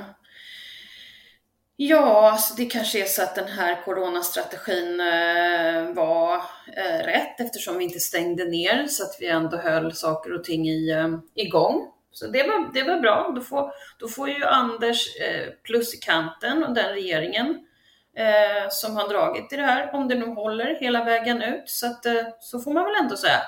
Ja, 1.77 2.31
alltså 2.31 2.55
det 2.55 2.65
kanske 2.65 3.03
är 3.03 3.07
så 3.07 3.23
att 3.23 3.35
den 3.35 3.49
här 3.49 3.85
coronastrategin 3.85 5.01
eh, 5.01 5.95
var 5.95 6.35
eh, 6.77 7.05
rätt 7.05 7.41
eftersom 7.41 7.79
vi 7.79 7.85
inte 7.85 8.01
stängde 8.01 8.45
ner 8.45 8.87
så 8.87 9.03
att 9.03 9.17
vi 9.21 9.27
ändå 9.27 9.57
höll 9.57 9.93
saker 9.93 10.35
och 10.35 10.45
ting 10.45 10.69
i, 10.69 10.91
eh, 10.91 11.19
igång. 11.35 11.91
Så 12.15 12.27
det 12.27 12.43
var, 12.43 12.71
det 12.75 12.83
var 12.83 13.01
bra. 13.01 13.33
Då 13.35 13.41
får, 13.41 13.73
då 13.99 14.09
får 14.09 14.29
ju 14.29 14.45
Anders 14.45 15.17
eh, 15.17 15.49
plus 15.63 15.95
i 15.95 15.97
kanten 15.97 16.65
och 16.65 16.75
den 16.75 16.93
regeringen 16.95 17.59
eh, 18.19 18.69
som 18.71 18.97
har 18.97 19.09
dragit 19.09 19.53
i 19.53 19.57
det 19.57 19.63
här, 19.63 19.95
om 19.95 20.09
det 20.09 20.15
nu 20.15 20.27
håller 20.27 20.75
hela 20.81 21.05
vägen 21.05 21.43
ut. 21.43 21.63
Så, 21.71 21.87
att, 21.87 22.07
eh, 22.07 22.23
så 22.41 22.61
får 22.61 22.73
man 22.73 22.85
väl 22.85 22.95
ändå 23.03 23.17
säga. 23.17 23.41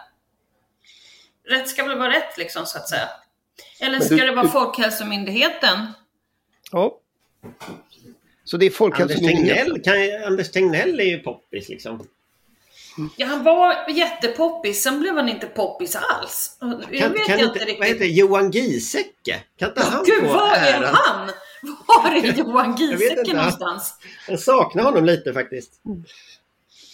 Rätt 1.49 1.69
ska 1.69 1.85
väl 1.85 1.99
vara 1.99 2.11
rätt 2.11 2.39
liksom 2.39 2.67
så 2.67 2.79
att 2.79 2.89
säga. 2.89 3.09
Eller 3.81 4.01
ska 4.01 4.15
du- 4.15 4.27
det 4.27 4.35
vara 4.35 4.49
Folkhälsomyndigheten? 4.49 5.79
Ja. 6.73 7.01
Så 8.45 8.57
det 8.57 8.65
är 8.65 8.69
Anders 8.69 8.77
Folkhälsomyndigheten. 8.77 9.65
Tegnell, 9.83 10.19
kan, 10.21 10.27
Anders 10.33 10.51
Tegnell 10.51 11.01
är 11.01 11.05
ju 11.05 11.19
poppis 11.19 11.69
liksom. 11.69 12.07
Ja, 13.17 13.27
han 13.27 13.43
var 13.45 13.91
jättepoppis, 13.91 14.83
sen 14.83 15.01
blev 15.01 15.17
han 15.17 15.29
inte 15.29 15.47
poppis 15.47 15.97
alls. 15.97 16.57
Jag 16.61 16.71
Kan, 16.99 17.13
vet 17.13 17.27
kan 17.27 17.39
jag 17.39 17.49
inte, 17.49 17.59
inte 17.59 17.77
vad 17.79 17.89
heter 17.89 18.01
riktigt. 18.01 18.17
Johan 18.19 18.51
Giesecke? 18.51 19.43
Kan 19.59 19.69
inte 19.69 19.83
han 19.83 20.05
Gud, 20.05 20.21
få 20.21 20.33
var 20.33 20.57
är 20.57 20.73
äran? 20.81 20.95
han? 20.95 21.31
Var 21.87 22.11
är 22.11 22.33
Johan 22.39 22.77
Giesecke 22.77 23.33
någonstans? 23.35 23.95
Jag 24.29 24.41
saknar 24.41 24.83
honom 24.83 25.05
lite 25.05 25.33
faktiskt. 25.33 25.73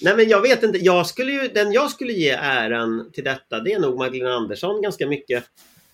Nej 0.02 0.16
men 0.16 0.28
jag 0.28 0.40
vet 0.40 0.62
inte, 0.62 0.78
jag 0.78 1.06
skulle 1.06 1.32
ju, 1.32 1.48
den 1.48 1.72
jag 1.72 1.90
skulle 1.90 2.12
ge 2.12 2.30
äran 2.30 3.10
till 3.12 3.24
detta 3.24 3.60
det 3.60 3.72
är 3.72 3.78
nog 3.80 3.98
Magdalena 3.98 4.34
Andersson 4.34 4.82
ganska 4.82 5.06
mycket. 5.06 5.44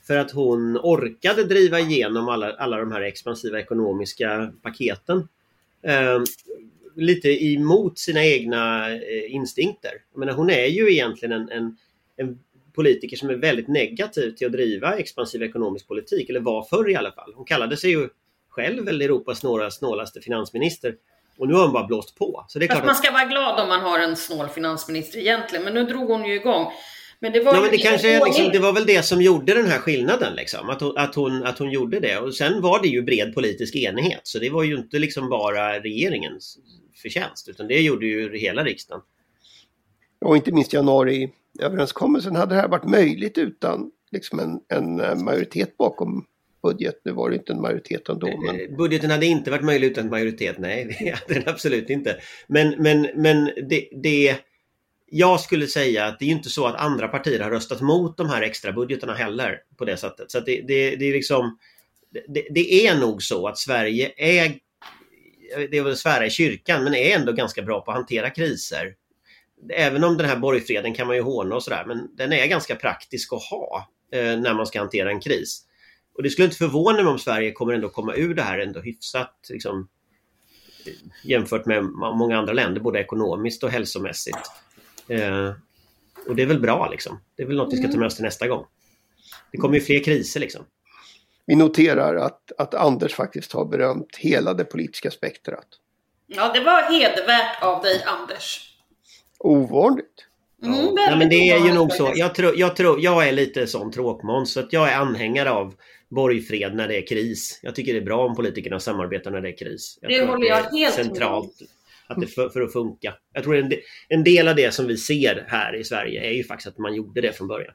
För 0.07 0.17
att 0.17 0.31
hon 0.31 0.79
orkade 0.79 1.45
driva 1.45 1.81
igenom 1.81 2.29
alla, 2.29 2.53
alla 2.53 2.77
de 2.77 2.93
här 2.93 3.01
expansiva 3.01 3.61
ekonomiska 3.61 4.53
paketen. 4.63 5.29
Eh, 5.83 6.21
lite 6.99 7.45
emot 7.45 7.99
sina 7.99 8.25
egna 8.25 8.91
eh, 8.93 9.35
instinkter. 9.35 9.93
Jag 10.13 10.19
menar, 10.19 10.33
hon 10.33 10.51
är 10.51 10.67
ju 10.67 10.93
egentligen 10.93 11.33
en, 11.33 11.51
en, 11.51 11.77
en 12.17 12.39
politiker 12.75 13.17
som 13.17 13.31
är 13.31 13.35
väldigt 13.35 13.69
negativ 13.69 14.31
till 14.31 14.47
att 14.47 14.53
driva 14.53 14.99
expansiv 14.99 15.43
ekonomisk 15.43 15.89
politik, 15.89 16.31
eller 16.31 16.41
var 16.41 16.63
förr 16.63 16.91
i 16.91 16.97
alla 16.97 17.13
fall. 17.13 17.33
Hon 17.35 17.45
kallade 17.45 17.77
sig 17.77 17.91
ju 17.91 18.09
själv 18.49 18.85
väl 18.85 19.03
Europas 19.03 19.39
snålaste, 19.39 19.79
snålaste 19.79 20.21
finansminister. 20.21 20.95
Och 21.39 21.49
nu 21.49 21.55
har 21.55 21.63
hon 21.63 21.73
bara 21.73 21.87
blåst 21.87 22.19
på. 22.19 22.45
Så 22.49 22.59
det 22.59 22.65
är 22.65 22.69
klart 22.69 22.85
man 22.85 22.95
ska 22.95 23.11
vara 23.13 23.25
glad 23.25 23.61
om 23.61 23.69
man 23.69 23.81
har 23.81 23.99
en 23.99 24.17
snål 24.17 24.49
finansminister 24.49 25.19
egentligen, 25.19 25.65
men 25.65 25.75
nu 25.75 25.85
drog 25.85 26.09
hon 26.09 26.25
ju 26.25 26.35
igång. 26.35 26.73
Men 27.21 27.33
det 27.33 27.41
var 27.41 27.55
ja, 27.55 27.61
men 27.61 27.71
det, 27.71 27.79
kanske 27.79 28.17
är 28.17 28.25
liksom, 28.25 28.53
det 28.53 28.59
var 28.59 28.73
väl 28.73 28.87
det 28.87 29.03
som 29.03 29.23
gjorde 29.23 29.55
den 29.55 29.67
här 29.67 29.79
skillnaden. 29.79 30.35
Liksom, 30.35 30.71
att, 30.71 30.81
hon, 30.81 30.97
att, 30.97 31.15
hon, 31.15 31.43
att 31.45 31.59
hon 31.59 31.71
gjorde 31.71 32.01
det. 32.01 32.19
Och 32.19 32.35
sen 32.35 32.61
var 32.61 32.83
det 32.83 32.89
ju 32.89 33.03
bred 33.03 33.35
politisk 33.35 33.77
enighet. 33.77 34.21
Så 34.23 34.39
det 34.39 34.51
var 34.51 34.63
ju 34.63 34.77
inte 34.77 34.99
liksom 34.99 35.29
bara 35.29 35.81
regeringens 35.81 36.59
förtjänst. 37.03 37.49
Utan 37.49 37.69
det 37.69 37.81
gjorde 37.81 38.07
ju 38.07 38.39
hela 38.39 38.65
riksdagen. 38.65 39.03
Och 40.21 40.37
inte 40.37 40.53
minst 40.53 40.73
januariöverenskommelsen 40.73 42.37
hade 42.37 42.55
det 42.55 42.61
här 42.61 42.69
varit 42.69 42.91
möjligt 42.91 43.39
utan 43.39 43.91
liksom 44.11 44.39
en, 44.39 44.61
en 44.69 45.01
eh, 45.01 45.15
majoritet 45.15 45.77
bakom 45.77 46.25
budget. 46.63 47.01
Nu 47.05 47.13
var 47.13 47.31
det 47.31 47.37
inte 47.37 47.53
en 47.53 47.61
majoritet 47.61 48.09
ändå. 48.09 48.27
Men... 48.47 48.61
Eh, 48.61 48.77
Budgeten 48.77 49.11
hade 49.11 49.27
inte 49.27 49.51
varit 49.51 49.65
möjlig 49.65 49.87
utan 49.87 50.09
majoritet, 50.09 50.59
nej 50.59 50.97
det 50.99 51.11
hade 51.11 51.35
den 51.41 51.55
absolut 51.55 51.91
inte. 51.91 52.17
Men, 52.47 52.75
men, 52.79 53.09
men 53.15 53.45
det, 53.45 53.89
det, 54.03 54.37
jag 55.11 55.41
skulle 55.41 55.67
säga 55.67 56.07
att 56.07 56.19
det 56.19 56.25
är 56.25 56.31
inte 56.31 56.51
så 56.51 56.67
att 56.67 56.81
andra 56.81 57.09
partier 57.09 57.41
har 57.41 57.51
röstat 57.51 57.81
mot 57.81 58.17
de 58.17 58.29
här 58.29 58.43
extra 58.43 58.73
budgeterna 58.73 59.15
heller 59.15 59.61
på 59.77 59.85
det 59.85 59.97
sättet. 59.97 60.31
Så 60.31 60.39
att 60.39 60.47
det, 60.47 60.61
det, 60.61 60.97
det 60.97 61.09
är 61.09 61.13
liksom 61.13 61.59
det, 62.29 62.47
det 62.51 62.87
är 62.87 62.99
nog 62.99 63.23
så 63.23 63.49
att 63.49 63.59
Sverige 63.59 64.13
är, 64.17 64.59
det 65.71 65.79
är 65.79 65.83
väl 65.83 65.97
svära 65.97 66.27
i 66.27 66.31
kyrkan, 66.31 66.85
men 66.85 66.95
är 66.95 67.17
ändå 67.17 67.33
ganska 67.33 67.63
bra 67.63 67.81
på 67.81 67.91
att 67.91 67.97
hantera 67.97 68.31
kriser. 68.31 68.95
Även 69.71 70.05
om 70.05 70.17
den 70.17 70.29
här 70.29 70.37
borgfreden 70.37 70.95
kan 70.95 71.07
man 71.07 71.17
ju 71.17 71.23
håna 71.23 71.55
och 71.55 71.63
sådär, 71.63 71.85
men 71.87 72.17
den 72.17 72.33
är 72.33 72.47
ganska 72.47 72.77
praktisk 72.77 73.33
att 73.33 73.43
ha 73.43 73.89
eh, 74.13 74.41
när 74.41 74.55
man 74.55 74.67
ska 74.67 74.79
hantera 74.79 75.11
en 75.11 75.21
kris. 75.21 75.65
Och 76.15 76.23
det 76.23 76.31
skulle 76.31 76.45
inte 76.45 76.57
förvåna 76.57 77.03
mig 77.03 77.13
om 77.13 77.19
Sverige 77.19 77.53
kommer 77.53 77.73
ändå 77.73 77.89
komma 77.89 78.15
ur 78.15 78.35
det 78.35 78.43
här 78.43 78.59
ändå 78.59 78.81
hyfsat 78.81 79.35
liksom, 79.51 79.89
jämfört 81.25 81.67
med 81.67 81.85
många 81.85 82.39
andra 82.39 82.53
länder, 82.53 82.81
både 82.81 83.01
ekonomiskt 83.01 83.65
och 83.65 83.71
hälsomässigt. 83.71 84.51
Eh, 85.09 85.53
och 86.29 86.37
det 86.37 86.43
är 86.43 86.47
väl 86.47 86.61
bra 86.61 86.89
liksom. 86.91 87.21
Det 87.37 87.43
är 87.43 87.47
väl 87.47 87.57
något 87.57 87.73
vi 87.73 87.77
ska 87.77 87.89
ta 87.89 87.99
med 87.99 88.07
oss 88.07 88.15
till 88.15 88.25
nästa 88.25 88.49
gång. 88.49 88.65
Det 89.53 89.59
kommer 89.59 89.75
ju 89.75 89.81
fler 89.81 90.05
kriser 90.05 90.41
liksom. 90.41 90.65
Vi 91.47 91.55
noterar 91.55 92.17
att, 92.17 92.53
att 92.59 92.75
Anders 92.75 93.15
faktiskt 93.15 93.53
har 93.53 93.65
berömt 93.65 94.17
hela 94.17 94.55
det 94.55 94.65
politiska 94.65 95.11
spektrat. 95.11 95.67
Ja, 96.27 96.53
det 96.55 96.61
var 96.61 96.83
hedervärt 96.83 97.63
av 97.63 97.83
dig, 97.83 98.05
Anders. 98.07 98.75
Ovanligt. 99.39 100.25
Mm, 100.63 100.75
Ja. 100.75 100.93
Nej, 100.95 101.19
men 101.19 101.29
det 101.29 101.51
är 101.51 101.67
ju 101.67 101.75
nog 101.75 101.93
så. 101.93 102.13
Jag, 102.15 102.35
tror, 102.35 102.59
jag, 102.59 102.77
tror, 102.77 103.01
jag 103.01 103.29
är 103.29 103.33
lite 103.33 103.67
sån 103.67 103.93
tråkmåns 103.93 104.53
så 104.53 104.61
att 104.61 104.73
jag 104.73 104.89
är 104.89 104.97
anhängare 104.97 105.51
av 105.51 105.75
borgfred 106.09 106.75
när 106.75 106.89
det 106.89 106.97
är 106.97 107.07
kris. 107.07 107.61
Jag 107.63 107.75
tycker 107.75 107.93
det 107.93 107.99
är 107.99 108.05
bra 108.05 108.27
om 108.27 108.35
politikerna 108.35 108.81
samarbetar 108.81 109.31
när 109.31 109.41
det 109.41 109.49
är 109.49 109.57
kris. 109.57 109.99
Jag 110.01 110.11
Det 110.11 110.27
håller 110.27 110.47
jag 110.47 110.57
helt 110.57 110.73
med 110.73 110.93
centralt 110.93 111.53
att 112.09 112.21
det 112.21 112.27
för, 112.27 112.49
för 112.49 112.61
att 112.61 112.73
funka. 112.73 113.15
Jag 113.33 113.45
tror 113.45 113.57
en, 113.57 113.73
en 114.09 114.25
del 114.25 114.49
av 114.49 114.57
det 114.57 114.75
som 114.75 114.87
vi 114.87 114.97
ser 114.97 115.45
här 115.49 115.77
i 115.77 115.85
Sverige 115.85 116.25
är 116.25 116.33
ju 116.33 116.45
faktiskt 116.45 116.69
att 116.69 116.79
man 116.79 116.95
gjorde 116.95 117.21
det 117.21 117.33
från 117.33 117.49
början. 117.49 117.75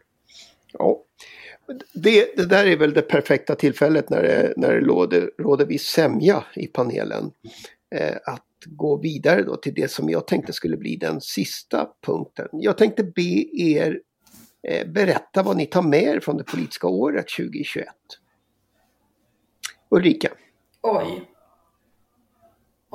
Ja. 0.74 1.04
Det, 1.93 2.36
det 2.36 2.46
där 2.46 2.65
är 2.65 2.78
väl 2.78 2.93
det 2.93 3.02
perfekta 3.02 3.56
tillfället 3.56 4.10
när 4.10 4.24
det, 4.24 4.54
när 4.58 4.74
det 4.74 4.80
råder, 4.80 5.32
råder 5.38 5.65
viss 5.65 5.86
sämja 5.86 6.43
i 6.56 6.67
panelen. 6.67 7.32
Eh, 7.96 8.15
att 8.26 8.48
gå 8.65 8.98
vidare 8.98 9.43
då 9.43 9.56
till 9.56 9.74
det 9.74 9.91
som 9.91 10.10
jag 10.10 10.28
tänkte 10.28 10.54
skulle 10.54 10.78
bli 10.78 10.96
den 10.96 11.22
sista 11.22 11.89
punkten. 12.06 12.48
Jag 12.52 12.78
tänkte 12.78 13.04
be 13.04 13.46
er 13.58 14.00
eh, 14.67 14.88
berätta 14.88 15.43
vad 15.43 15.58
ni 15.58 15.65
tar 15.65 15.82
med 15.82 16.04
er 16.04 16.19
från 16.19 16.38
det 16.38 16.43
politiska 16.43 16.88
året 16.88 17.26
2021. 17.38 17.88
Ulrika? 19.89 20.30
Oj. 20.82 21.33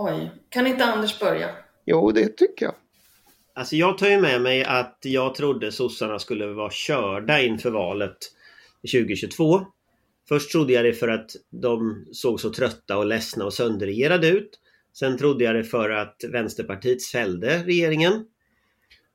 Oj. 0.00 0.30
Kan 0.48 0.66
inte 0.66 0.84
Anders 0.84 1.20
börja? 1.20 1.50
Jo, 1.86 2.12
det 2.12 2.36
tycker 2.36 2.66
jag. 2.66 2.74
Alltså 3.54 3.76
jag 3.76 3.98
tar 3.98 4.08
ju 4.08 4.20
med 4.20 4.42
mig 4.42 4.64
att 4.64 4.98
jag 5.02 5.34
trodde 5.34 5.72
sossarna 5.72 6.18
skulle 6.18 6.46
vara 6.46 6.70
körda 6.70 7.40
inför 7.40 7.70
valet 7.70 8.16
2022. 8.92 9.60
Först 10.28 10.52
trodde 10.52 10.72
jag 10.72 10.84
det 10.84 10.92
för 10.92 11.08
att 11.08 11.30
de 11.50 12.04
såg 12.12 12.40
så 12.40 12.50
trötta 12.50 12.98
och 12.98 13.06
ledsna 13.06 13.44
och 13.44 13.54
sönderregerade 13.54 14.28
ut. 14.28 14.50
Sen 14.92 15.18
trodde 15.18 15.44
jag 15.44 15.54
det 15.54 15.64
för 15.64 15.90
att 15.90 16.24
Vänsterpartiet 16.32 17.04
fällde 17.04 17.62
regeringen. 17.62 18.26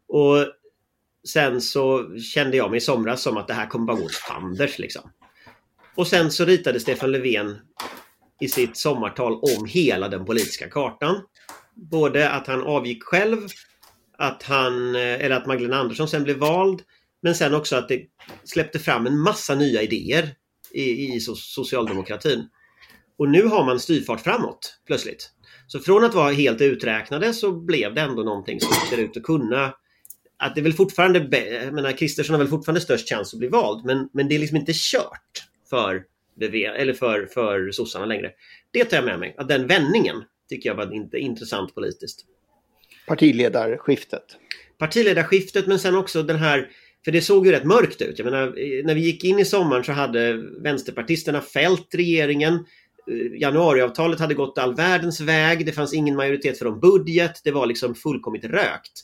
Och 0.08 0.38
sen 1.28 1.62
så 1.62 2.18
kände 2.18 2.58
jag 2.58 2.70
mig 2.70 2.78
i 2.78 2.82
somras 2.82 3.22
som 3.22 3.38
att 3.38 3.48
det 3.48 3.54
här 3.54 3.68
kommer 3.68 3.86
bara 3.86 3.98
gå 3.98 4.06
åt 4.06 4.16
fanders 4.16 4.80
liksom. 4.80 5.12
Och 5.96 6.08
sen 6.08 6.32
så 6.32 6.46
ritade 6.46 6.80
Stefan 6.80 7.12
Löfven 7.12 7.60
i 8.44 8.48
sitt 8.48 8.78
sommartal 8.78 9.34
om 9.34 9.66
hela 9.66 10.10
den 10.10 10.26
politiska 10.26 10.70
kartan. 10.70 11.22
Både 11.76 12.30
att 12.30 12.48
han 12.48 12.64
avgick 12.64 13.04
själv, 13.04 13.48
att 14.18 14.44
han, 14.44 14.96
eh, 14.96 15.02
eller 15.02 15.36
att 15.36 15.46
Magdalena 15.46 15.78
Andersson 15.78 16.08
sen 16.08 16.24
blev 16.24 16.38
vald, 16.38 16.82
men 17.22 17.36
sen 17.36 17.54
också 17.54 17.76
att 17.76 17.88
det 17.88 18.02
släppte 18.44 18.80
fram 18.80 19.08
en 19.08 19.20
massa 19.20 19.56
nya 19.56 19.82
idéer 19.82 20.36
i, 20.72 21.16
i 21.16 21.20
socialdemokratin. 21.20 22.48
Och 23.18 23.30
nu 23.30 23.44
har 23.44 23.66
man 23.66 23.80
styrfart 23.80 24.22
framåt 24.22 24.80
plötsligt. 24.88 25.32
Så 25.68 25.80
från 25.80 26.04
att 26.04 26.14
vara 26.14 26.32
helt 26.32 26.62
uträknade 26.62 27.34
så 27.34 27.52
blev 27.52 27.94
det 27.94 28.02
ändå 28.02 28.24
någonting 28.24 28.60
som 28.60 28.74
ser 28.90 28.98
ut 28.98 29.18
att 29.18 29.24
kunna 29.24 29.74
att 30.38 30.56
det 30.56 30.62
är 30.62 30.64
väl 30.64 30.74
fortfarande, 30.74 31.20
jag 31.64 31.74
menar 31.74 31.92
Kristersson 31.92 32.34
har 32.34 32.40
väl 32.40 32.48
fortfarande 32.48 32.82
störst 32.82 33.10
chans 33.10 33.34
att 33.34 33.40
bli 33.40 33.48
vald 33.48 33.86
men, 33.86 34.10
men 34.14 34.28
det 34.28 34.36
är 34.36 34.40
liksom 34.40 34.58
inte 34.58 34.74
kört 34.76 35.48
för, 35.70 36.04
eller 36.42 36.94
för, 36.94 37.26
för 37.26 37.72
sossarna 37.72 38.06
längre. 38.06 38.32
Det 38.72 38.86
tar 38.86 38.98
jag 38.98 39.06
med 39.06 39.20
mig, 39.20 39.36
att 39.38 39.48
den 39.48 39.68
vändningen 39.68 40.24
tycker 40.50 40.70
jag 40.70 40.76
var 40.76 40.94
inte 40.94 41.18
intressant 41.18 41.76
politiskt. 41.76 42.26
Partiledarskiftet. 43.08 44.24
Partiledarskiftet 44.78 45.68
men 45.68 45.80
sen 45.80 45.96
också 45.96 46.24
den 46.24 46.38
här 46.38 46.70
för 47.06 47.12
det 47.12 47.22
såg 47.22 47.46
ju 47.46 47.52
rätt 47.52 47.64
mörkt 47.64 48.02
ut. 48.02 48.20
Jag 48.20 48.26
menar, 48.26 48.46
när 48.86 48.96
vi 48.96 49.02
gick 49.02 49.24
in 49.24 49.40
i 49.40 49.46
sommaren 49.46 49.84
så 49.84 49.92
hade 49.92 50.34
vänsterpartisterna 50.64 51.42
fällt 51.42 51.96
regeringen. 51.96 52.54
Eh, 52.54 53.42
Januariavtalet 53.42 54.20
hade 54.20 54.34
gått 54.34 54.58
all 54.58 54.76
världens 54.76 55.22
väg. 55.22 55.66
Det 55.66 55.72
fanns 55.72 55.94
ingen 55.94 56.16
majoritet 56.16 56.60
för 56.60 56.66
en 56.66 56.80
budget. 56.80 57.42
Det 57.44 57.52
var 57.52 57.66
liksom 57.66 57.96
fullkomligt 57.96 58.46
rökt. 58.46 59.02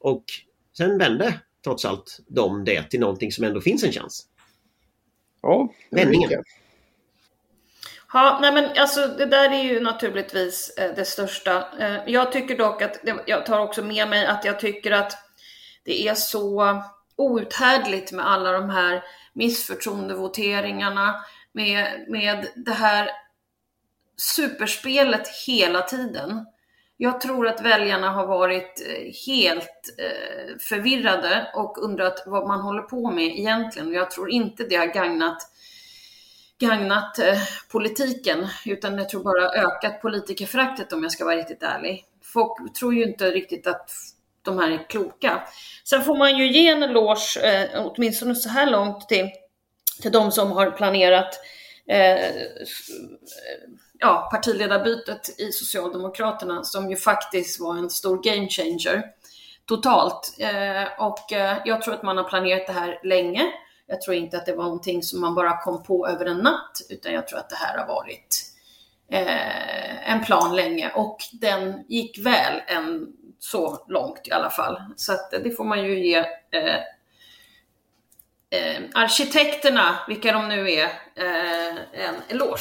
Och 0.00 0.24
sen 0.76 0.98
vände 0.98 1.40
trots 1.64 1.84
allt 1.84 2.20
de 2.28 2.64
det 2.64 2.90
till 2.90 3.00
någonting 3.00 3.32
som 3.32 3.44
ändå 3.44 3.60
finns 3.60 3.84
en 3.84 3.92
chans. 3.92 4.26
Ja, 5.44 5.68
Vändningen. 5.90 6.44
Ja, 8.12 8.38
nej 8.42 8.52
men 8.52 8.70
alltså 8.78 9.06
det 9.06 9.26
där 9.26 9.50
är 9.50 9.62
ju 9.62 9.80
naturligtvis 9.80 10.70
eh, 10.78 10.94
det 10.96 11.04
största. 11.04 11.66
Eh, 11.80 12.00
jag 12.06 12.32
tycker 12.32 12.58
dock 12.58 12.82
att, 12.82 13.00
jag 13.26 13.46
tar 13.46 13.58
också 13.58 13.82
med 13.82 14.08
mig 14.08 14.26
att 14.26 14.44
jag 14.44 14.60
tycker 14.60 14.90
att 14.90 15.12
det 15.84 16.08
är 16.08 16.14
så 16.14 16.82
outhärdligt 17.16 18.12
med 18.12 18.26
alla 18.30 18.52
de 18.52 18.70
här 18.70 19.04
missförtroendevoteringarna, 19.32 21.24
med, 21.52 22.04
med 22.08 22.46
det 22.56 22.72
här 22.72 23.10
superspelet 24.16 25.28
hela 25.46 25.82
tiden. 25.82 26.46
Jag 26.96 27.20
tror 27.20 27.48
att 27.48 27.60
väljarna 27.60 28.10
har 28.10 28.26
varit 28.26 28.86
eh, 28.88 29.12
helt 29.26 29.94
eh, 29.98 30.56
förvirrade 30.60 31.50
och 31.54 31.84
undrat 31.84 32.22
vad 32.26 32.48
man 32.48 32.60
håller 32.60 32.82
på 32.82 33.10
med 33.10 33.38
egentligen. 33.38 33.92
Jag 33.92 34.10
tror 34.10 34.30
inte 34.30 34.64
det 34.64 34.76
har 34.76 34.86
gagnat 34.86 35.38
gagnat 36.60 37.18
eh, 37.18 37.38
politiken, 37.72 38.48
utan 38.66 38.98
jag 38.98 39.08
tror 39.08 39.24
bara 39.24 39.50
ökat 39.50 40.02
politikerföraktet 40.02 40.92
om 40.92 41.02
jag 41.02 41.12
ska 41.12 41.24
vara 41.24 41.36
riktigt 41.36 41.62
ärlig. 41.62 42.04
Folk 42.22 42.74
tror 42.78 42.94
ju 42.94 43.04
inte 43.04 43.30
riktigt 43.30 43.66
att 43.66 43.90
de 44.42 44.58
här 44.58 44.70
är 44.70 44.88
kloka. 44.88 45.42
Sen 45.84 46.02
får 46.02 46.16
man 46.16 46.38
ju 46.38 46.52
ge 46.52 46.68
en 46.68 46.82
eloge, 46.82 47.70
åtminstone 47.74 48.34
så 48.34 48.48
här 48.48 48.70
långt, 48.70 49.08
till, 49.08 49.30
till 50.02 50.12
de 50.12 50.32
som 50.32 50.52
har 50.52 50.70
planerat 50.70 51.38
Eh, 51.88 52.26
eh, 52.26 52.66
ja, 53.98 54.28
partiledarbytet 54.32 55.40
i 55.40 55.52
Socialdemokraterna, 55.52 56.64
som 56.64 56.90
ju 56.90 56.96
faktiskt 56.96 57.60
var 57.60 57.76
en 57.76 57.90
stor 57.90 58.22
game 58.22 58.48
changer 58.48 59.02
totalt. 59.66 60.36
Eh, 60.38 61.06
och 61.06 61.32
eh, 61.32 61.58
jag 61.64 61.82
tror 61.82 61.94
att 61.94 62.02
man 62.02 62.16
har 62.16 62.24
planerat 62.24 62.66
det 62.66 62.72
här 62.72 63.00
länge. 63.02 63.52
Jag 63.86 64.00
tror 64.00 64.16
inte 64.16 64.36
att 64.36 64.46
det 64.46 64.54
var 64.54 64.64
någonting 64.64 65.02
som 65.02 65.20
man 65.20 65.34
bara 65.34 65.56
kom 65.56 65.82
på 65.82 66.08
över 66.08 66.26
en 66.26 66.38
natt, 66.38 66.80
utan 66.88 67.12
jag 67.12 67.28
tror 67.28 67.38
att 67.38 67.50
det 67.50 67.56
här 67.56 67.78
har 67.78 67.86
varit 67.86 68.44
eh, 69.10 70.10
en 70.10 70.24
plan 70.24 70.56
länge 70.56 70.90
och 70.94 71.18
den 71.32 71.84
gick 71.88 72.26
väl 72.26 72.62
än 72.66 73.06
så 73.38 73.84
långt 73.88 74.28
i 74.28 74.32
alla 74.32 74.50
fall. 74.50 74.82
Så 74.96 75.12
att 75.12 75.32
eh, 75.32 75.40
det 75.40 75.50
får 75.50 75.64
man 75.64 75.84
ju 75.84 76.06
ge 76.06 76.18
eh, 76.50 76.80
eh, 78.54 78.82
arkitekterna, 78.94 79.98
vilka 80.08 80.32
de 80.32 80.48
nu 80.48 80.70
är, 80.70 80.84
eh, 80.84 81.76
en 81.92 82.14
eloge. 82.28 82.60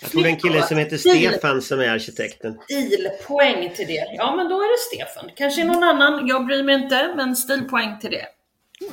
Jag 0.00 0.10
tror 0.10 0.22
det 0.22 0.28
är 0.28 0.32
en 0.32 0.40
kille 0.40 0.62
som 0.62 0.78
heter 0.78 0.96
Stil- 0.96 1.30
Stefan 1.30 1.62
som 1.62 1.80
är 1.80 1.88
arkitekten. 1.88 2.58
Stilpoäng 2.64 3.74
till 3.76 3.86
det. 3.86 4.06
Ja, 4.16 4.36
men 4.36 4.48
då 4.48 4.56
är 4.60 4.72
det 4.72 4.78
Stefan. 5.06 5.30
Kanske 5.36 5.64
någon 5.64 5.82
annan, 5.82 6.26
jag 6.26 6.46
bryr 6.46 6.62
mig 6.62 6.74
inte, 6.74 7.12
men 7.16 7.36
stilpoäng 7.36 7.98
till 8.00 8.10
det. 8.10 8.26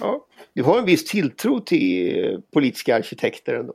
Ja. 0.01 0.27
du 0.53 0.63
har 0.63 0.77
en 0.79 0.85
viss 0.85 1.05
tilltro 1.05 1.59
till 1.59 2.41
politiska 2.53 2.95
arkitekter 2.95 3.53
ändå. 3.53 3.73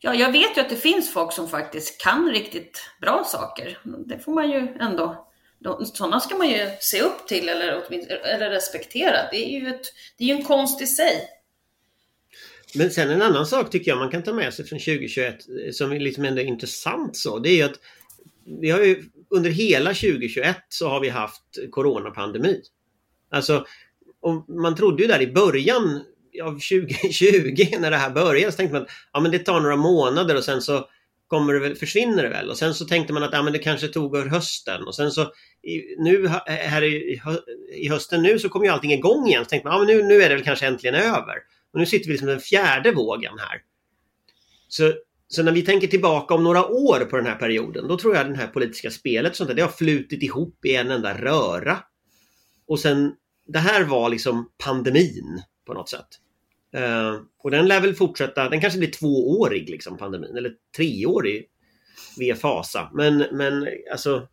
Ja, 0.00 0.14
jag 0.14 0.32
vet 0.32 0.56
ju 0.56 0.60
att 0.60 0.68
det 0.70 0.76
finns 0.76 1.12
folk 1.12 1.32
som 1.32 1.48
faktiskt 1.48 2.00
kan 2.04 2.30
riktigt 2.32 2.82
bra 3.00 3.24
saker. 3.26 3.78
Det 4.06 4.18
får 4.18 4.32
man 4.32 4.50
ju 4.50 4.68
ändå 4.80 5.26
sådana 5.94 6.20
ska 6.20 6.36
man 6.36 6.48
ju 6.50 6.68
se 6.80 7.02
upp 7.02 7.28
till 7.28 7.48
eller, 7.48 7.82
eller 8.24 8.50
respektera. 8.50 9.16
Det 9.30 9.36
är 9.36 9.60
ju 9.60 9.68
ett, 9.68 9.92
det 10.18 10.24
är 10.24 10.28
ju 10.28 10.34
en 10.34 10.44
konst 10.44 10.82
i 10.82 10.86
sig. 10.86 11.28
Men 12.74 12.90
sen 12.90 13.10
en 13.10 13.22
annan 13.22 13.46
sak 13.46 13.70
tycker 13.70 13.90
jag 13.90 13.98
man 13.98 14.10
kan 14.10 14.22
ta 14.22 14.32
med 14.32 14.54
sig 14.54 14.66
från 14.66 14.78
2021 14.78 15.34
eh, 15.66 15.72
som 15.72 15.92
liksom 15.92 16.24
ändå 16.24 16.40
är 16.40 16.44
intressant 16.44 17.16
så. 17.16 17.38
Det 17.38 17.48
är 17.50 17.56
ju 17.56 17.62
att 17.62 17.80
vi 18.60 18.70
har 18.70 18.80
ju 18.80 19.04
under 19.30 19.50
hela 19.50 19.90
2021 19.90 20.56
så 20.68 20.88
har 20.88 21.00
vi 21.00 21.08
haft 21.08 21.42
coronapandemi. 21.70 22.62
Alltså, 23.30 23.66
man 24.48 24.76
trodde 24.76 25.02
ju 25.02 25.08
där 25.08 25.22
i 25.22 25.32
början 25.32 26.02
av 26.42 26.50
2020 26.50 27.66
när 27.80 27.90
det 27.90 27.96
här 27.96 28.10
började 28.10 28.52
så 28.52 28.56
tänkte 28.56 28.72
man 28.72 28.82
att 28.82 28.88
ja, 29.12 29.20
men 29.20 29.30
det 29.30 29.38
tar 29.38 29.60
några 29.60 29.76
månader 29.76 30.36
och 30.36 30.44
sen 30.44 30.62
så 30.62 30.88
kommer 31.30 31.54
det 31.54 31.60
väl, 31.60 31.76
försvinner 31.76 32.22
det 32.22 32.28
väl. 32.28 32.50
Och 32.50 32.58
sen 32.58 32.74
så 32.74 32.84
tänkte 32.84 33.12
man 33.12 33.22
att 33.22 33.32
ja, 33.32 33.42
men 33.42 33.52
det 33.52 33.58
kanske 33.58 33.88
tog 33.88 34.16
över 34.16 34.28
hösten 34.28 34.86
och 34.86 34.94
sen 34.94 35.10
så 35.10 35.22
i, 35.62 35.96
nu 35.98 36.24
eh, 36.24 36.32
här 36.46 36.82
i, 36.82 37.20
i, 37.74 37.88
hösten 37.88 38.22
nu 38.22 38.38
så 38.38 38.48
kommer 38.48 38.66
ju 38.66 38.72
allting 38.72 38.92
igång 38.92 39.28
igen. 39.28 39.44
Så 39.44 39.48
tänkte 39.48 39.68
man 39.68 39.78
ja, 39.78 39.84
men 39.86 39.96
nu, 39.96 40.02
nu 40.02 40.22
är 40.22 40.28
det 40.28 40.34
väl 40.34 40.44
kanske 40.44 40.66
äntligen 40.66 40.94
över. 40.94 41.34
Och 41.72 41.78
nu 41.78 41.86
sitter 41.86 42.06
vi 42.06 42.12
liksom 42.12 42.28
den 42.28 42.40
fjärde 42.40 42.92
vågen 42.92 43.38
här. 43.38 43.62
Så, 44.68 44.92
så 45.28 45.42
när 45.42 45.52
vi 45.52 45.62
tänker 45.62 45.86
tillbaka 45.86 46.34
om 46.34 46.44
några 46.44 46.66
år 46.66 47.04
på 47.04 47.16
den 47.16 47.26
här 47.26 47.36
perioden, 47.36 47.88
då 47.88 47.98
tror 47.98 48.14
jag 48.14 48.26
att 48.26 48.32
det 48.32 48.40
här 48.40 48.46
politiska 48.46 48.90
spelet 48.90 49.36
sånt 49.36 49.48
där, 49.48 49.54
det 49.54 49.62
har 49.62 49.68
flutit 49.68 50.22
ihop 50.22 50.64
i 50.64 50.76
en 50.76 50.90
enda 50.90 51.18
röra. 51.18 51.78
Och 52.66 52.80
sen, 52.80 53.14
det 53.46 53.58
här 53.58 53.84
var 53.84 54.08
liksom 54.08 54.50
pandemin 54.64 55.42
på 55.66 55.74
något 55.74 55.88
sätt. 55.88 56.08
Uh, 56.76 57.20
och 57.38 57.50
den 57.50 57.68
lär 57.68 57.80
väl 57.80 57.94
fortsätta, 57.94 58.48
den 58.48 58.60
kanske 58.60 58.78
blir 58.78 58.90
tvåårig 58.90 59.70
liksom 59.70 59.96
pandemin, 59.98 60.36
eller 60.36 60.52
treårig 60.76 61.48
via 62.18 62.36
fasa. 62.36 62.90
Men, 62.94 63.18
men 63.32 63.68
alltså, 63.92 64.28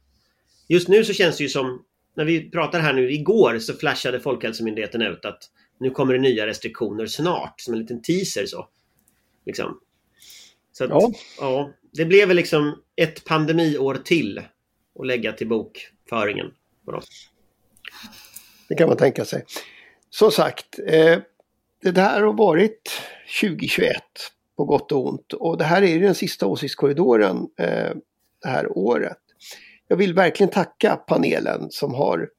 just 0.67 0.87
nu 0.87 1.03
så 1.05 1.13
känns 1.13 1.37
det 1.37 1.43
ju 1.43 1.49
som, 1.49 1.85
när 2.15 2.25
vi 2.25 2.51
pratar 2.51 2.79
här 2.79 2.93
nu, 2.93 3.11
igår 3.11 3.59
så 3.59 3.73
flashade 3.73 4.19
Folkhälsomyndigheten 4.19 5.01
ut 5.01 5.25
att 5.25 5.39
nu 5.79 5.89
kommer 5.89 6.13
det 6.13 6.19
nya 6.19 6.47
restriktioner 6.47 7.05
snart, 7.05 7.61
som 7.61 7.73
en 7.73 7.79
liten 7.79 8.01
teaser 8.01 8.45
så. 8.45 8.67
Liksom. 9.45 9.79
Så 10.71 10.83
att, 10.83 10.89
ja. 10.89 11.11
ja. 11.39 11.71
Det 11.91 12.05
blev 12.05 12.27
väl 12.27 12.37
liksom 12.37 12.81
ett 12.95 13.25
pandemiår 13.25 13.95
till 13.95 14.41
att 14.99 15.07
lägga 15.07 15.33
till 15.33 15.47
bokföringen. 15.47 16.53
På 16.85 16.91
oss. 16.91 17.29
Det 18.69 18.75
kan 18.75 18.87
man 18.87 18.97
tänka 18.97 19.25
sig. 19.25 19.45
Som 20.09 20.31
sagt, 20.31 20.79
eh, 20.87 21.19
det 21.81 21.91
där 21.91 22.21
har 22.21 22.33
varit 22.33 22.91
2021 23.41 23.95
på 24.57 24.65
gott 24.65 24.91
och 24.91 25.07
ont 25.07 25.33
och 25.33 25.57
det 25.57 25.63
här 25.63 25.81
är 25.81 25.99
den 25.99 26.15
sista 26.15 26.47
åsiktskorridoren 26.47 27.37
eh, 27.59 27.95
det 28.41 28.49
här 28.49 28.77
året. 28.77 29.17
Jag 29.87 29.97
vill 29.97 30.13
verkligen 30.13 30.51
tacka 30.51 30.95
panelen 30.95 31.67
som 31.69 31.93
har 31.93 32.29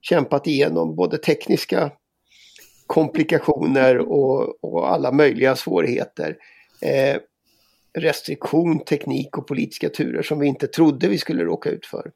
kämpat 0.00 0.46
igenom 0.46 0.96
både 0.96 1.18
tekniska 1.18 1.90
komplikationer 2.86 3.98
och, 3.98 4.64
och 4.64 4.92
alla 4.92 5.12
möjliga 5.12 5.56
svårigheter. 5.56 6.36
Eh, 6.82 7.16
restriktion, 7.98 8.84
teknik 8.84 9.38
och 9.38 9.46
politiska 9.46 9.88
turer 9.88 10.22
som 10.22 10.38
vi 10.38 10.46
inte 10.46 10.66
trodde 10.66 11.08
vi 11.08 11.18
skulle 11.18 11.44
råka 11.44 11.70
ut 11.70 11.86
för. 11.86 12.10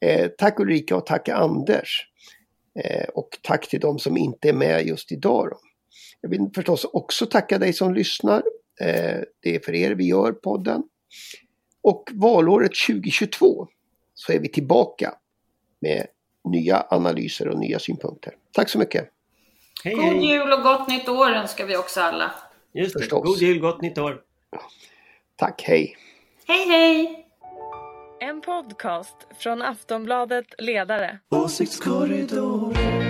Eh, 0.00 0.28
tack 0.38 0.60
Ulrika 0.60 0.96
och 0.96 1.06
tack 1.06 1.28
Anders. 1.28 2.06
Eh, 2.84 3.08
och 3.08 3.28
tack 3.42 3.68
till 3.68 3.80
de 3.80 3.98
som 3.98 4.16
inte 4.16 4.48
är 4.48 4.52
med 4.52 4.86
just 4.86 5.12
idag. 5.12 5.48
Då. 5.50 5.58
Jag 6.20 6.30
vill 6.30 6.50
förstås 6.54 6.84
också 6.84 7.26
tacka 7.26 7.58
dig 7.58 7.72
som 7.72 7.94
lyssnar. 7.94 8.42
Eh, 8.80 9.20
det 9.40 9.54
är 9.54 9.60
för 9.64 9.74
er 9.74 9.90
vi 9.90 10.04
gör 10.04 10.32
podden. 10.32 10.82
Och 11.82 12.10
valåret 12.12 12.72
2022 12.86 13.68
så 14.14 14.32
är 14.32 14.38
vi 14.38 14.48
tillbaka 14.48 15.14
med 15.80 16.06
nya 16.44 16.86
analyser 16.90 17.48
och 17.48 17.58
nya 17.58 17.78
synpunkter. 17.78 18.34
Tack 18.52 18.68
så 18.68 18.78
mycket! 18.78 19.10
Hej, 19.84 19.94
God 19.94 20.04
hej. 20.04 20.26
jul 20.26 20.52
och 20.52 20.62
gott 20.62 20.88
nytt 20.88 21.08
år 21.08 21.30
önskar 21.30 21.66
vi 21.66 21.76
också 21.76 22.00
alla. 22.00 22.30
Just 22.72 22.94
det. 22.94 23.00
Förstås. 23.00 23.24
God 23.24 23.38
jul, 23.38 23.60
gott 23.60 23.82
nytt 23.82 23.98
år. 23.98 24.20
Tack, 25.36 25.62
hej. 25.62 25.96
Hej, 26.46 26.68
hej. 26.68 27.26
En 28.20 28.40
podcast 28.40 29.16
från 29.38 29.62
Aftonbladet 29.62 30.46
Ledare. 30.58 31.18
Åsiktskorridoren. 31.30 33.09